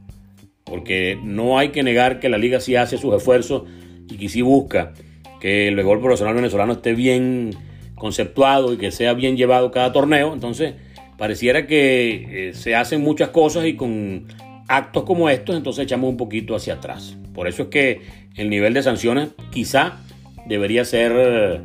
porque 0.64 1.18
no 1.22 1.58
hay 1.58 1.70
que 1.70 1.82
negar 1.82 2.20
que 2.20 2.28
la 2.28 2.38
liga 2.38 2.60
sí 2.60 2.76
hace 2.76 2.98
sus 2.98 3.14
esfuerzos 3.14 3.64
y 4.08 4.16
que 4.16 4.28
sí 4.28 4.42
busca 4.42 4.92
que 5.40 5.68
el 5.68 5.74
béisbol 5.74 6.00
profesional 6.00 6.34
venezolano 6.34 6.74
esté 6.74 6.94
bien 6.94 7.50
conceptuado 7.94 8.72
y 8.72 8.76
que 8.76 8.90
sea 8.90 9.14
bien 9.14 9.36
llevado 9.36 9.70
cada 9.70 9.92
torneo, 9.92 10.32
entonces 10.32 10.74
pareciera 11.18 11.66
que 11.66 12.48
eh, 12.48 12.54
se 12.54 12.74
hacen 12.74 13.00
muchas 13.00 13.30
cosas 13.30 13.66
y 13.66 13.74
con 13.74 14.26
actos 14.68 15.04
como 15.04 15.28
estos, 15.28 15.56
entonces 15.56 15.84
echamos 15.84 16.10
un 16.10 16.16
poquito 16.16 16.54
hacia 16.54 16.74
atrás. 16.74 17.16
Por 17.34 17.48
eso 17.48 17.64
es 17.64 17.68
que 17.68 18.00
el 18.36 18.50
nivel 18.50 18.74
de 18.74 18.82
sanciones 18.82 19.30
quizá 19.50 19.98
debería 20.46 20.84
ser 20.84 21.12
eh, 21.16 21.60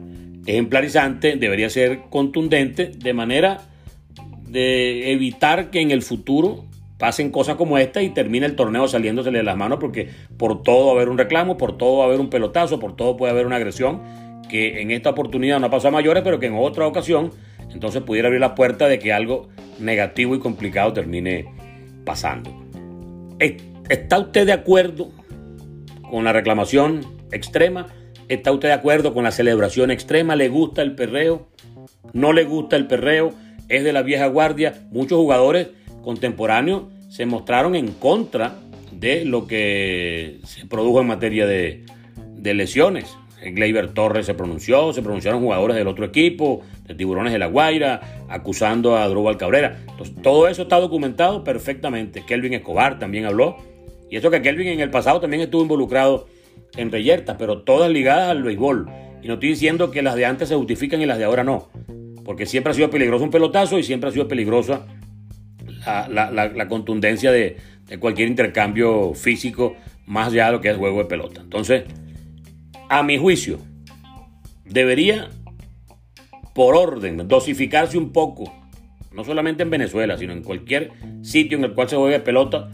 ejemplarizante, 0.46 1.36
debería 1.36 1.70
ser 1.70 2.02
contundente, 2.10 2.92
de 2.96 3.14
manera 3.14 3.62
de 4.48 5.12
evitar 5.12 5.70
que 5.70 5.82
en 5.82 5.92
el 5.92 6.02
futuro 6.02 6.66
pasen 6.98 7.30
cosas 7.30 7.56
como 7.56 7.78
esta 7.78 8.02
y 8.02 8.10
termine 8.10 8.46
el 8.46 8.56
torneo 8.56 8.88
saliéndosele 8.88 9.40
de 9.40 9.44
las 9.44 9.58
manos 9.58 9.78
porque 9.80 10.10
por 10.38 10.64
todo 10.64 10.88
va 10.88 10.92
a 10.94 10.96
haber 10.96 11.10
un 11.10 11.18
reclamo, 11.18 11.58
por 11.58 11.78
todo 11.78 11.98
va 11.98 12.06
a 12.06 12.08
haber 12.08 12.20
un 12.20 12.30
pelotazo, 12.30 12.80
por 12.80 12.96
todo 12.96 13.18
puede 13.18 13.32
haber 13.32 13.46
una 13.46 13.58
agresión 13.58 14.02
que 14.50 14.82
en 14.82 14.92
esta 14.92 15.10
oportunidad 15.10 15.60
no 15.60 15.70
pasó 15.70 15.90
a 15.90 15.92
mayores, 15.92 16.24
pero 16.24 16.40
que 16.40 16.48
en 16.48 16.56
otra 16.56 16.88
ocasión 16.88 17.32
entonces 17.72 18.02
pudiera 18.02 18.28
abrir 18.28 18.42
la 18.42 18.56
puerta 18.56 18.88
de 18.88 18.98
que 18.98 19.14
algo 19.14 19.50
negativo 19.80 20.34
y 20.36 20.40
complicado 20.40 20.94
termine 20.94 21.46
pasando. 22.06 22.52
¿Está 23.90 24.20
usted 24.20 24.46
de 24.46 24.54
acuerdo 24.54 25.12
con 26.10 26.24
la 26.24 26.34
reclamación 26.34 27.02
extrema? 27.32 27.88
¿Está 28.28 28.52
usted 28.52 28.70
de 28.70 28.74
acuerdo 28.74 29.14
con 29.14 29.24
la 29.24 29.32
celebración 29.32 29.92
extrema? 29.92 30.36
¿Le 30.36 30.50
gusta 30.50 30.82
el 30.82 30.96
perreo? 30.96 31.50
¿No 32.14 32.34
le 32.34 32.44
gusta 32.44 32.76
el 32.76 32.88
perreo? 32.88 33.34
es 33.70 33.84
de 33.84 33.94
la 33.94 34.02
vieja 34.02 34.28
guardia. 34.28 34.74
Muchos 34.92 35.18
jugadores 35.18 35.70
contemporáneos 36.02 36.84
se 37.10 37.26
mostraron 37.26 37.76
en 37.76 37.92
contra 37.94 38.56
de 38.92 39.26
lo 39.26 39.48
que 39.48 40.40
se 40.44 40.66
produjo 40.66 41.02
en 41.02 41.08
materia 41.08 41.46
de, 41.46 41.84
lesiones. 42.44 43.18
Gleyber 43.44 43.94
Torres 43.94 44.26
se 44.26 44.34
pronunció, 44.34 44.94
se 44.94 45.02
pronunciaron 45.02 45.42
jugadores 45.42 45.76
del 45.76 45.88
otro 45.88 46.06
equipo, 46.06 46.62
de 46.86 46.96
Tiburones 46.96 47.34
de 47.34 47.40
la 47.40 47.48
Guaira, 47.48 48.26
acusando 48.30 48.98
a 48.98 49.08
Drubal 49.08 49.38
Cabrera. 49.38 49.80
Entonces, 49.90 50.16
todo 50.24 50.48
eso 50.48 50.64
está 50.64 50.80
documentado 50.80 51.44
perfectamente. 51.44 52.24
Kelvin 52.26 52.54
Escobar 52.54 53.00
también 53.00 53.26
habló. 53.26 53.58
Y 54.10 54.18
eso 54.18 54.32
que 54.32 54.42
Kelvin 54.42 54.68
en 54.68 54.80
el 54.80 54.90
pasado 54.90 55.20
también 55.20 55.42
estuvo 55.42 55.62
involucrado 55.62 56.28
en 56.76 56.92
reyertas, 56.92 57.36
pero 57.38 57.64
todas 57.64 57.92
ligadas 57.92 58.30
al 58.30 58.44
béisbol. 58.44 58.90
Y 59.22 59.28
no 59.28 59.36
estoy 59.36 59.50
diciendo 59.50 59.92
que 59.92 60.02
las 60.02 60.16
de 60.16 60.26
antes 60.26 60.50
se 60.50 60.56
justifican 60.56 61.02
y 61.02 61.06
las 61.06 61.18
de 61.18 61.26
ahora 61.26 61.44
no 61.44 61.70
porque 62.28 62.46
siempre 62.46 62.72
ha 62.72 62.76
sido 62.76 62.90
peligroso 62.90 63.24
un 63.24 63.32
pelotazo 63.32 63.80
y 63.80 63.84
siempre 63.84 64.10
ha 64.10 64.12
sido 64.12 64.28
peligrosa 64.28 64.86
la, 66.10 66.68
contundencia 66.68 67.32
de, 67.32 67.56
de 67.86 68.00
cualquier 68.00 68.28
intercambio 68.28 69.14
físico 69.14 69.78
más 70.06 70.28
allá 70.28 70.48
de 70.48 70.52
lo 70.52 70.62
que 70.62 70.70
es 70.70 70.76
juego 70.76 70.98
de 70.98 71.06
pelota. 71.06 71.40
Entonces, 71.40 71.86
a 72.90 73.02
mi 73.02 73.18
juicio, 73.18 73.60
debería, 74.66 75.30
por 76.54 76.76
orden, 76.76 77.30
dosificarse 77.30 77.98
un 77.98 78.12
poco, 78.12 78.54
no 79.14 79.24
solamente 79.24 79.64
en 79.64 79.70
Venezuela, 79.70 80.18
sino 80.18 80.34
en 80.34 80.44
cualquier 80.44 80.92
sitio 81.22 81.58
en 81.58 81.64
el 81.64 81.74
cual 81.74 81.88
se 81.88 81.96
juegue 81.96 82.20
pelota, 82.20 82.70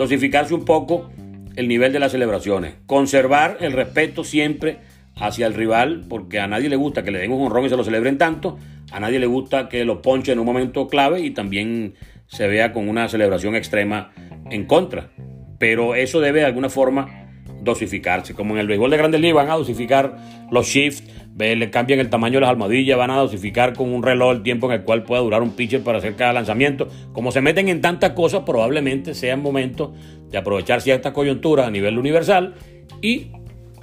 dosificarse 0.00 0.54
un 0.54 0.64
poco 0.64 1.10
el 1.56 1.68
nivel 1.68 1.92
de 1.92 1.98
las 1.98 2.12
celebraciones, 2.12 2.74
conservar 2.86 3.58
el 3.60 3.72
respeto 3.72 4.24
siempre 4.24 4.78
hacia 5.14 5.46
el 5.46 5.52
rival, 5.52 6.06
porque 6.08 6.40
a 6.40 6.46
nadie 6.46 6.70
le 6.70 6.76
gusta 6.76 7.02
que 7.02 7.10
le 7.10 7.18
den 7.18 7.32
un 7.32 7.42
honrón 7.42 7.66
y 7.66 7.68
se 7.68 7.76
lo 7.76 7.84
celebren 7.84 8.16
tanto, 8.16 8.56
a 8.90 8.98
nadie 8.98 9.18
le 9.18 9.26
gusta 9.26 9.68
que 9.68 9.84
lo 9.84 10.00
ponche 10.00 10.32
en 10.32 10.38
un 10.38 10.46
momento 10.46 10.88
clave 10.88 11.20
y 11.20 11.32
también 11.32 11.96
se 12.28 12.48
vea 12.48 12.72
con 12.72 12.88
una 12.88 13.10
celebración 13.10 13.54
extrema 13.54 14.10
en 14.50 14.64
contra. 14.64 15.10
Pero 15.58 15.94
eso 15.94 16.20
debe 16.20 16.40
de 16.40 16.46
alguna 16.46 16.70
forma 16.70 17.28
dosificarse. 17.60 18.32
Como 18.32 18.54
en 18.54 18.60
el 18.60 18.68
béisbol 18.68 18.90
de 18.90 18.96
Grandes 18.96 19.20
Ligas 19.20 19.36
van 19.36 19.50
a 19.50 19.56
dosificar 19.56 20.16
los 20.50 20.66
shifts, 20.66 21.04
le 21.40 21.70
cambian 21.70 22.00
el 22.00 22.10
tamaño 22.10 22.34
de 22.34 22.40
las 22.42 22.50
almohadillas, 22.50 22.96
van 22.96 23.10
a 23.10 23.16
dosificar 23.16 23.74
con 23.74 23.92
un 23.92 24.02
reloj 24.02 24.32
el 24.32 24.42
tiempo 24.42 24.66
en 24.66 24.80
el 24.80 24.84
cual 24.84 25.04
pueda 25.04 25.22
durar 25.22 25.42
un 25.42 25.52
pitcher 25.52 25.82
para 25.82 25.98
hacer 25.98 26.14
cada 26.14 26.32
lanzamiento. 26.32 26.88
Como 27.12 27.32
se 27.32 27.40
meten 27.40 27.68
en 27.68 27.80
tantas 27.80 28.10
cosas, 28.10 28.42
probablemente 28.44 29.14
sea 29.14 29.34
el 29.34 29.40
momento 29.40 29.94
de 30.30 30.38
aprovechar 30.38 30.80
ciertas 30.80 31.12
coyunturas 31.12 31.66
a 31.66 31.70
nivel 31.70 31.98
universal 31.98 32.54
y 33.02 33.32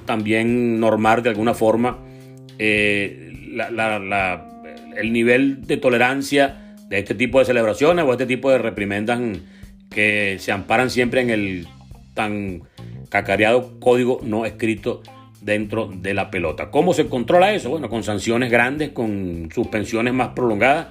también 0.05 0.79
normar 0.79 1.21
de 1.21 1.29
alguna 1.29 1.53
forma 1.53 1.99
eh, 2.59 3.33
el 4.95 5.13
nivel 5.13 5.65
de 5.65 5.77
tolerancia 5.77 6.75
de 6.89 6.99
este 6.99 7.15
tipo 7.15 7.39
de 7.39 7.45
celebraciones 7.45 8.05
o 8.05 8.11
este 8.11 8.25
tipo 8.25 8.49
de 8.49 8.57
reprimendas 8.57 9.19
que 9.89 10.37
se 10.39 10.51
amparan 10.51 10.89
siempre 10.89 11.21
en 11.21 11.29
el 11.29 11.67
tan 12.13 12.63
cacareado 13.09 13.79
código 13.79 14.19
no 14.23 14.45
escrito 14.45 15.01
dentro 15.41 15.89
de 15.93 16.13
la 16.13 16.29
pelota. 16.31 16.71
¿Cómo 16.71 16.93
se 16.93 17.07
controla 17.07 17.53
eso? 17.53 17.69
Bueno, 17.69 17.89
con 17.89 18.03
sanciones 18.03 18.51
grandes, 18.51 18.89
con 18.89 19.49
suspensiones 19.53 20.13
más 20.13 20.29
prolongadas 20.29 20.87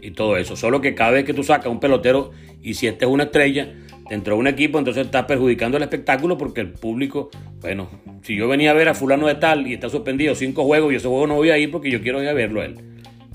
y 0.00 0.10
todo 0.12 0.36
eso. 0.36 0.56
Solo 0.56 0.80
que 0.80 0.94
cada 0.94 1.12
vez 1.12 1.24
que 1.24 1.34
tú 1.34 1.42
sacas 1.42 1.66
un 1.66 1.80
pelotero 1.80 2.32
y 2.62 2.74
si 2.74 2.86
este 2.86 3.04
es 3.04 3.10
una 3.10 3.24
estrella 3.24 3.72
dentro 4.08 4.34
de 4.34 4.40
un 4.40 4.46
equipo, 4.46 4.78
entonces 4.78 5.06
estás 5.06 5.24
perjudicando 5.26 5.76
el 5.76 5.82
espectáculo 5.82 6.36
porque 6.36 6.60
el 6.60 6.72
público, 6.72 7.30
bueno, 7.60 7.88
si 8.22 8.36
yo 8.36 8.48
venía 8.48 8.70
a 8.72 8.74
ver 8.74 8.88
a 8.88 8.94
fulano 8.94 9.26
de 9.26 9.36
tal 9.36 9.66
y 9.66 9.74
está 9.74 9.88
suspendido 9.88 10.34
cinco 10.34 10.64
juegos 10.64 10.92
y 10.92 10.96
ese 10.96 11.08
juego 11.08 11.26
no 11.26 11.36
voy 11.36 11.50
a 11.50 11.58
ir 11.58 11.70
porque 11.70 11.90
yo 11.90 12.02
quiero 12.02 12.22
ir 12.22 12.28
a 12.28 12.32
verlo 12.32 12.60
a 12.60 12.66
él. 12.66 12.76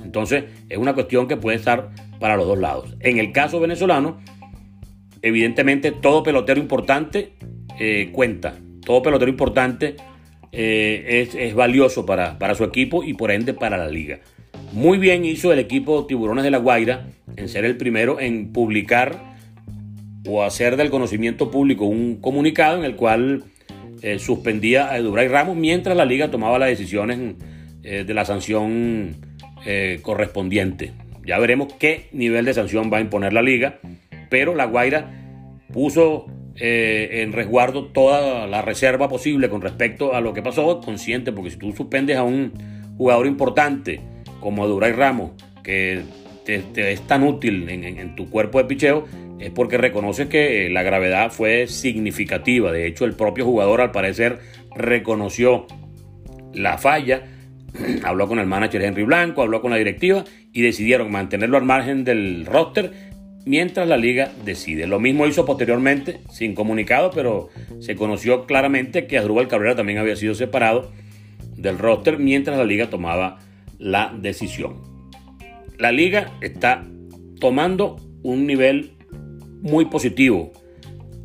Entonces 0.03 0.45
es 0.69 0.77
una 0.77 0.93
cuestión 0.93 1.27
que 1.27 1.37
puede 1.37 1.57
estar 1.57 1.89
para 2.19 2.35
los 2.35 2.47
dos 2.47 2.57
lados. 2.57 2.95
En 2.99 3.17
el 3.17 3.31
caso 3.31 3.59
venezolano, 3.59 4.19
evidentemente 5.21 5.91
todo 5.91 6.23
pelotero 6.23 6.59
importante 6.59 7.33
eh, 7.79 8.09
cuenta. 8.11 8.55
Todo 8.85 9.01
pelotero 9.01 9.29
importante 9.29 9.97
eh, 10.59 11.29
es, 11.37 11.53
valioso 11.53 12.07
para, 12.07 12.39
para 12.39 12.55
su 12.55 12.63
equipo 12.63 13.03
y 13.03 13.13
por 13.13 13.29
ende 13.29 13.53
para 13.53 13.77
la 13.77 13.87
liga. 13.87 14.21
Muy 14.73 14.97
bien 14.97 15.23
hizo 15.23 15.53
el 15.53 15.59
equipo 15.59 16.07
Tiburones 16.07 16.43
de 16.43 16.49
la 16.49 16.57
Guaira 16.57 17.09
en 17.35 17.47
ser 17.47 17.63
el 17.63 17.77
primero 17.77 18.19
en 18.19 18.51
publicar 18.51 19.35
o 20.27 20.41
hacer 20.41 20.75
del 20.75 20.89
conocimiento 20.89 21.51
público 21.51 21.85
un 21.85 22.15
comunicado 22.15 22.79
en 22.79 22.85
el 22.85 22.95
cual 22.95 23.43
eh, 24.01 24.17
suspendía 24.17 24.89
a 24.89 24.97
Eduray 24.97 25.27
Ramos 25.27 25.55
mientras 25.55 25.95
la 25.95 26.05
liga 26.05 26.31
tomaba 26.31 26.57
las 26.57 26.69
decisiones 26.69 27.35
de 27.83 28.13
la 28.13 28.25
sanción 28.25 29.15
correspondiente. 30.01 30.91
Ya 31.23 31.39
veremos 31.39 31.71
qué 31.79 32.07
nivel 32.11 32.43
de 32.43 32.53
sanción 32.53 32.91
va 32.91 32.97
a 32.97 33.01
imponer 33.01 33.31
la 33.31 33.41
liga, 33.41 33.79
pero 34.29 34.55
la 34.55 34.65
Guaira 34.65 35.09
puso 35.71 36.25
eh, 36.59 37.21
en 37.21 37.33
resguardo 37.33 37.85
toda 37.85 38.47
la 38.47 38.63
reserva 38.63 39.07
posible 39.07 39.47
con 39.47 39.61
respecto 39.61 40.15
a 40.15 40.21
lo 40.21 40.33
que 40.33 40.41
pasó, 40.41 40.81
consciente, 40.81 41.31
porque 41.31 41.51
si 41.51 41.57
tú 41.57 41.71
suspendes 41.71 42.17
a 42.17 42.23
un 42.23 42.51
jugador 42.97 43.27
importante 43.27 44.01
como 44.39 44.67
Duray 44.67 44.91
Ramos, 44.91 45.31
que 45.63 46.01
te, 46.45 46.63
es 46.91 47.01
tan 47.01 47.23
útil 47.23 47.69
en, 47.69 48.15
tu 48.15 48.29
cuerpo 48.29 48.57
de 48.57 48.65
picheo, 48.65 49.05
es 49.39 49.51
porque 49.51 49.77
reconoces 49.77 50.27
que 50.27 50.65
eh, 50.65 50.69
la 50.69 50.81
gravedad 50.81 51.31
fue 51.31 51.67
significativa. 51.67 52.71
De 52.71 52.87
hecho, 52.87 53.05
el 53.05 53.13
propio 53.13 53.45
jugador 53.45 53.81
al 53.81 53.91
parecer 53.91 54.39
reconoció 54.75 55.67
la 56.53 56.79
falla, 56.79 57.21
habló 58.03 58.27
con 58.27 58.39
el 58.39 58.47
manager 58.47 58.81
Henry 58.81 59.03
Blanco, 59.03 59.43
habló 59.43 59.61
con 59.61 59.69
la 59.69 59.77
directiva 59.77 60.23
y 60.51 60.61
decidieron 60.61 61.11
mantenerlo 61.11 61.57
al 61.57 61.65
margen 61.65 62.03
del 62.03 62.47
roster 62.47 63.06
mientras 63.47 63.87
la 63.87 63.97
liga 63.97 64.31
decide. 64.45 64.87
Lo 64.87 64.99
mismo 64.99 65.25
hizo 65.25 65.45
posteriormente, 65.45 66.19
sin 66.29 66.53
comunicado, 66.53 67.11
pero 67.11 67.49
se 67.79 67.95
conoció 67.95 68.45
claramente 68.45 69.07
que 69.07 69.17
Adrúbal 69.17 69.47
Cabrera 69.47 69.75
también 69.75 69.97
había 69.97 70.15
sido 70.15 70.35
separado 70.35 70.91
del 71.55 71.77
roster 71.77 72.19
mientras 72.19 72.57
la 72.57 72.65
liga 72.65 72.89
tomaba 72.89 73.39
la 73.79 74.13
decisión. 74.19 74.81
La 75.77 75.91
liga 75.91 76.31
está 76.41 76.85
tomando 77.39 77.97
un 78.23 78.45
nivel 78.45 78.91
muy 79.61 79.85
positivo. 79.85 80.51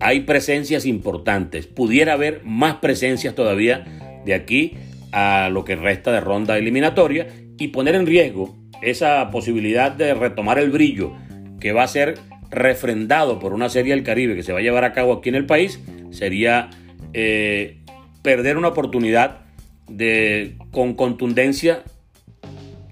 Hay 0.00 0.20
presencias 0.20 0.86
importantes. 0.86 1.66
Pudiera 1.66 2.14
haber 2.14 2.42
más 2.44 2.76
presencias 2.76 3.34
todavía 3.34 3.84
de 4.24 4.34
aquí 4.34 4.74
a 5.12 5.48
lo 5.50 5.64
que 5.64 5.76
resta 5.76 6.12
de 6.12 6.20
ronda 6.20 6.56
eliminatoria 6.58 7.28
y 7.58 7.68
poner 7.68 7.94
en 7.94 8.06
riesgo 8.06 8.56
esa 8.82 9.30
posibilidad 9.30 9.92
de 9.92 10.14
retomar 10.14 10.58
el 10.58 10.70
brillo 10.70 11.12
que 11.62 11.70
va 11.70 11.84
a 11.84 11.88
ser 11.88 12.18
refrendado 12.50 13.38
por 13.38 13.54
una 13.54 13.68
serie 13.68 13.94
del 13.94 14.02
Caribe 14.02 14.34
que 14.34 14.42
se 14.42 14.52
va 14.52 14.58
a 14.58 14.62
llevar 14.62 14.82
a 14.82 14.92
cabo 14.92 15.12
aquí 15.12 15.28
en 15.28 15.36
el 15.36 15.46
país, 15.46 15.78
sería 16.10 16.70
eh, 17.14 17.78
perder 18.20 18.56
una 18.58 18.68
oportunidad 18.68 19.42
de 19.88 20.56
con 20.72 20.94
contundencia 20.94 21.84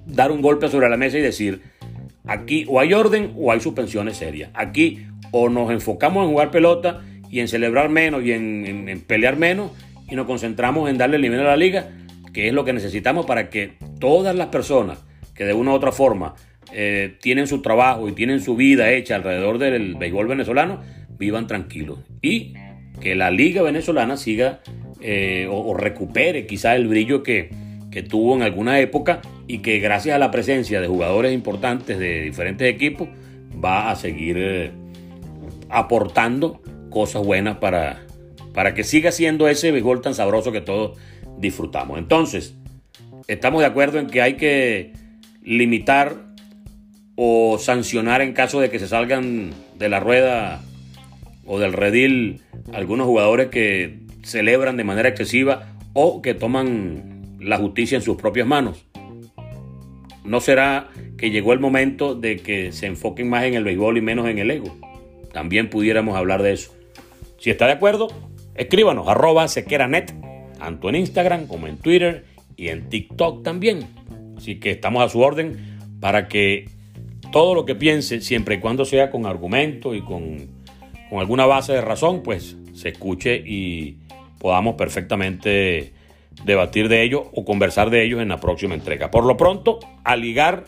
dar 0.07 0.31
un 0.31 0.41
golpe 0.41 0.69
sobre 0.69 0.89
la 0.89 0.97
mesa 0.97 1.19
y 1.19 1.21
decir, 1.21 1.63
aquí 2.27 2.65
o 2.69 2.79
hay 2.79 2.95
orden 2.95 3.33
o 3.37 3.51
hay 3.51 3.59
suspensiones 3.59 4.19
serias. 4.19 4.51
Aquí 4.55 5.05
o 5.33 5.49
nos 5.49 5.73
enfocamos 5.73 6.25
en 6.25 6.31
jugar 6.31 6.53
pelota 6.53 7.03
y 7.29 7.41
en 7.41 7.49
celebrar 7.49 7.89
menos 7.89 8.23
y 8.23 8.31
en, 8.31 8.89
en 8.89 9.01
pelear 9.01 9.37
menos 9.37 9.73
y 10.09 10.15
nos 10.15 10.27
concentramos 10.27 10.89
en 10.89 10.97
darle 10.97 11.17
el 11.17 11.23
nivel 11.23 11.41
a 11.41 11.45
la 11.45 11.57
liga, 11.57 11.89
que 12.33 12.47
es 12.47 12.55
lo 12.55 12.65
que 12.65 12.73
necesitamos 12.73 13.27
para 13.27 13.51
que 13.51 13.73
todas 13.99 14.37
las 14.37 14.47
personas 14.47 14.99
que 15.35 15.45
de 15.45 15.55
una 15.55 15.73
u 15.73 15.75
otra 15.75 15.91
forma 15.91 16.37
eh, 16.73 17.17
tienen 17.21 17.47
su 17.47 17.63
trabajo 17.63 18.09
y 18.09 18.13
tienen 18.13 18.41
su 18.41 18.57
vida 18.57 18.91
hecha 18.93 19.17
alrededor 19.17 19.59
del 19.59 19.97
béisbol 19.97 20.29
venezolano, 20.29 20.81
vivan 21.19 21.47
tranquilos. 21.47 21.99
Y 22.23 22.55
que 23.01 23.15
la 23.15 23.31
liga 23.31 23.63
venezolana 23.63 24.17
siga 24.17 24.61
eh, 25.01 25.49
o, 25.51 25.75
recupere 25.75 26.47
quizá 26.47 26.77
el 26.77 26.87
brillo 26.87 27.23
que, 27.23 27.51
tuvo 28.09 28.37
en 28.37 28.43
alguna 28.43 28.79
época 28.79 29.21
y 29.49 29.59
que 29.59 29.81
gracias 29.81 30.15
a 30.15 30.19
la 30.19 30.31
presencia 30.31 30.81
de 30.81 30.87
jugadores 30.87 31.33
importantes 31.33 31.99
de 31.99 32.23
diferentes 32.23 32.73
equipos 32.73 33.09
va 33.63 33.91
a 33.91 33.97
seguir 33.97 34.37
eh, 34.39 34.71
aportando 35.69 36.63
cosas 36.89 37.25
buenas 37.25 37.57
para, 37.57 38.01
para 38.55 38.75
que 38.75 38.85
siga 38.85 39.11
siendo 39.11 39.49
ese 39.49 39.73
béisbol 39.73 40.03
tan 40.03 40.15
sabroso 40.15 40.53
que 40.53 40.61
todos 40.61 40.99
disfrutamos. 41.39 41.99
Entonces, 41.99 42.55
estamos 43.27 43.61
de 43.61 43.67
acuerdo 43.67 43.99
en 43.99 44.07
que 44.07 44.23
hay 44.23 44.35
que 44.35 44.93
limitar 45.43 46.30
o 47.23 47.59
sancionar 47.59 48.23
en 48.23 48.33
caso 48.33 48.61
de 48.61 48.71
que 48.71 48.79
se 48.79 48.89
salgan 48.89 49.51
de 49.77 49.91
la 49.91 50.01
rueda 50.01 50.63
o 51.45 51.59
del 51.59 51.75
redil 51.75 52.41
algunos 52.73 53.07
jugadores 53.07 53.49
que 53.49 53.99
celebran 54.23 54.79
de 54.79 54.85
manera 54.85 55.11
excesiva 55.11 55.75
o 55.93 56.23
que 56.23 56.33
toman 56.33 57.37
la 57.39 57.59
justicia 57.59 57.97
en 57.97 58.03
sus 58.03 58.17
propias 58.17 58.47
manos. 58.47 58.87
¿No 60.25 60.41
será 60.41 60.89
que 61.19 61.31
llegó 61.31 61.53
el 61.53 61.61
momento 61.61 62.15
de 62.15 62.39
que 62.39 62.73
se 62.73 62.87
enfoquen 62.87 63.29
más 63.29 63.45
en 63.45 63.53
el 63.53 63.65
béisbol 63.65 63.99
y 63.99 64.01
menos 64.01 64.27
en 64.27 64.39
el 64.39 64.51
ego? 64.51 64.75
También 65.31 65.69
pudiéramos 65.69 66.17
hablar 66.17 66.43
de 66.43 66.55
eso. 66.55 66.75
Si 67.37 67.51
está 67.51 67.67
de 67.67 67.73
acuerdo, 67.73 68.09
escríbanos 68.55 69.09
arroba 69.09 69.47
sequeranet, 69.47 70.15
tanto 70.59 70.89
en 70.89 70.97
Instagram 70.97 71.49
como 71.49 71.67
en 71.67 71.77
Twitter 71.77 72.25
y 72.57 72.69
en 72.69 72.89
TikTok 72.89 73.43
también. 73.43 73.89
Así 74.39 74.59
que 74.59 74.71
estamos 74.71 75.05
a 75.05 75.11
su 75.11 75.21
orden 75.21 75.79
para 76.01 76.27
que 76.27 76.80
todo 77.31 77.55
lo 77.55 77.65
que 77.65 77.75
piense, 77.75 78.21
siempre 78.21 78.57
y 78.57 78.59
cuando 78.59 78.85
sea 78.85 79.11
con 79.11 79.27
argumento 79.27 79.95
y 79.95 80.03
con, 80.03 80.49
alguna 81.13 81.47
base 81.47 81.73
de 81.73 81.81
razón, 81.81 82.23
pues 82.23 82.57
se 82.75 82.91
escuche 82.91 83.37
y 83.37 83.99
podamos 84.39 84.75
perfectamente 84.75 85.93
debatir 86.45 86.89
de 86.89 87.03
ello 87.03 87.31
o 87.35 87.45
conversar 87.45 87.91
de 87.91 88.05
ellos 88.05 88.21
en 88.21 88.29
la 88.29 88.39
próxima 88.39 88.75
entrega. 88.75 89.11
Por 89.11 89.25
lo 89.25 89.37
pronto, 89.37 89.81
a 90.05 90.17
ligar 90.17 90.65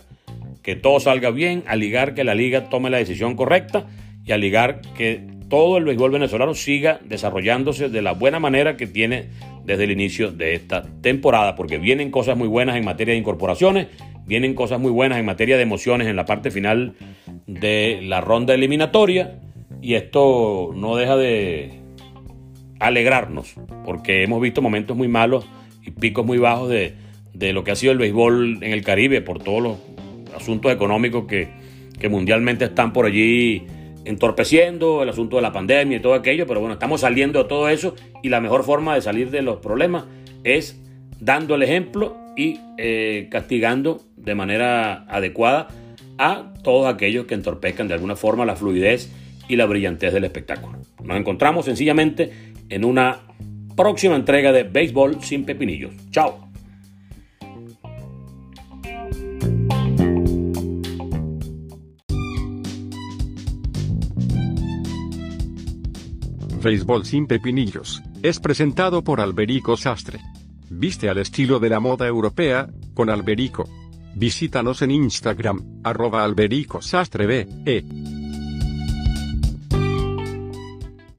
que 0.63 0.77
todo 0.77 1.01
salga 1.01 1.31
bien, 1.31 1.65
a 1.67 1.77
ligar 1.77 2.15
que 2.15 2.25
la 2.25 2.35
liga 2.35 2.69
tome 2.69 2.91
la 2.91 2.99
decisión 2.99 3.35
correcta 3.35 3.87
y 4.25 4.33
a 4.33 4.39
ligar 4.39 4.81
que 4.97 5.27
todo 5.49 5.77
el 5.77 5.85
béisbol 5.85 6.13
venezolano 6.13 6.55
siga 6.55 7.01
desarrollándose 7.05 7.89
de 7.89 8.03
la 8.03 8.13
buena 8.13 8.39
manera 8.41 8.77
que 8.77 8.87
tiene 8.87 9.27
desde 9.65 9.85
el 9.85 9.91
inicio 9.91 10.33
de 10.33 10.55
esta 10.55 10.83
temporada, 11.03 11.57
porque 11.57 11.79
vienen 11.79 12.11
cosas 12.11 12.37
muy 12.37 12.49
buenas 12.49 12.77
en 12.77 12.85
materia 12.85 13.13
de 13.13 13.21
incorporaciones 13.21 13.89
Vienen 14.27 14.55
cosas 14.55 14.81
muy 14.81 14.91
buenas 14.91 15.19
en 15.19 15.27
materia 15.27 15.57
de 15.57 15.63
emociones 15.63 16.09
en 16.09 16.17
la 16.17 16.25
parte 16.27 16.51
final 16.51 16.95
de 17.47 18.01
la 18.03 18.21
ronda 18.21 18.55
eliminatoria. 18.55 19.39
y 19.81 19.95
esto 19.95 20.71
no 20.77 20.95
deja 20.97 21.17
de 21.17 21.81
alegrarnos, 22.79 23.55
porque 23.85 24.23
hemos 24.23 24.41
visto 24.41 24.63
momentos 24.63 24.97
muy 24.97 25.09
malos 25.09 25.47
y 25.85 25.91
picos 25.91 26.25
muy 26.25 26.39
bajos 26.39 26.69
de, 26.69 26.95
de 27.33 27.53
lo 27.53 27.65
que 27.65 27.73
ha 27.73 27.77
sido 27.77 27.93
el 27.93 27.99
béisbol 27.99 28.63
en 28.63 28.73
el 28.73 28.83
Caribe 28.83 29.23
por 29.23 29.43
todos 29.43 29.63
los 29.63 29.77
asuntos 30.37 30.73
económicos 30.73 31.27
que, 31.27 31.49
que 31.99 32.09
mundialmente 32.09 32.65
están 32.65 32.93
por 32.93 33.07
allí 33.07 33.67
entorpeciendo, 34.05 35.03
el 35.03 35.09
asunto 35.09 35.37
de 35.37 35.43
la 35.43 35.53
pandemia 35.53 35.99
y 35.99 36.01
todo 36.01 36.15
aquello, 36.15 36.47
pero 36.47 36.61
bueno, 36.61 36.75
estamos 36.75 37.03
saliendo 37.03 37.43
de 37.43 37.49
todo 37.49 37.69
eso 37.69 37.95
y 38.23 38.29
la 38.29 38.41
mejor 38.41 38.65
forma 38.65 38.95
de 38.95 39.01
salir 39.01 39.31
de 39.31 39.43
los 39.43 39.59
problemas 39.59 40.05
es 40.45 40.81
dando 41.21 41.55
el 41.55 41.63
ejemplo 41.63 42.17
y 42.37 42.61
eh, 42.79 43.29
castigando 43.31 44.03
de 44.17 44.35
manera 44.35 45.05
adecuada 45.09 45.69
a 46.19 46.53
todos 46.63 46.93
aquellos 46.93 47.27
que 47.27 47.35
entorpezcan 47.35 47.89
de 47.89 47.95
alguna 47.95 48.17
forma 48.17 48.45
la 48.45 48.57
fluidez 48.57 49.11
y 49.49 49.57
la 49.57 49.67
brillantez 49.67 50.13
del 50.13 50.25
espectáculo. 50.25 50.79
Nos 51.03 51.17
encontramos 51.17 51.65
sencillamente 51.65 52.33
en 52.69 52.85
una 52.85 53.21
próxima 53.77 54.17
entrega 54.17 54.53
de 54.53 54.63
Béisbol 54.63 55.23
sin 55.23 55.45
Pepinillos. 55.45 55.93
Chao. 56.11 56.53
Béisbol 66.63 67.05
sin 67.05 67.27
pepinillos, 67.27 68.01
es 68.23 68.39
presentado 68.39 69.03
por 69.03 69.21
Alberico 69.21 69.77
Sastre. 69.77 70.21
Viste 70.75 71.09
al 71.09 71.19
estilo 71.19 71.61
de 71.61 71.69
la 71.69 71.81
moda 71.81 72.07
europea, 72.07 72.69
con 72.95 73.11
Alberico. 73.11 73.69
Visítanos 74.15 74.83
en 74.83 74.91
Instagram, 74.91 75.81
arroba 75.85 76.25
Alberico 76.25 76.83
Sastre 76.83 77.27
B, 77.27 77.49
E. 77.67 77.85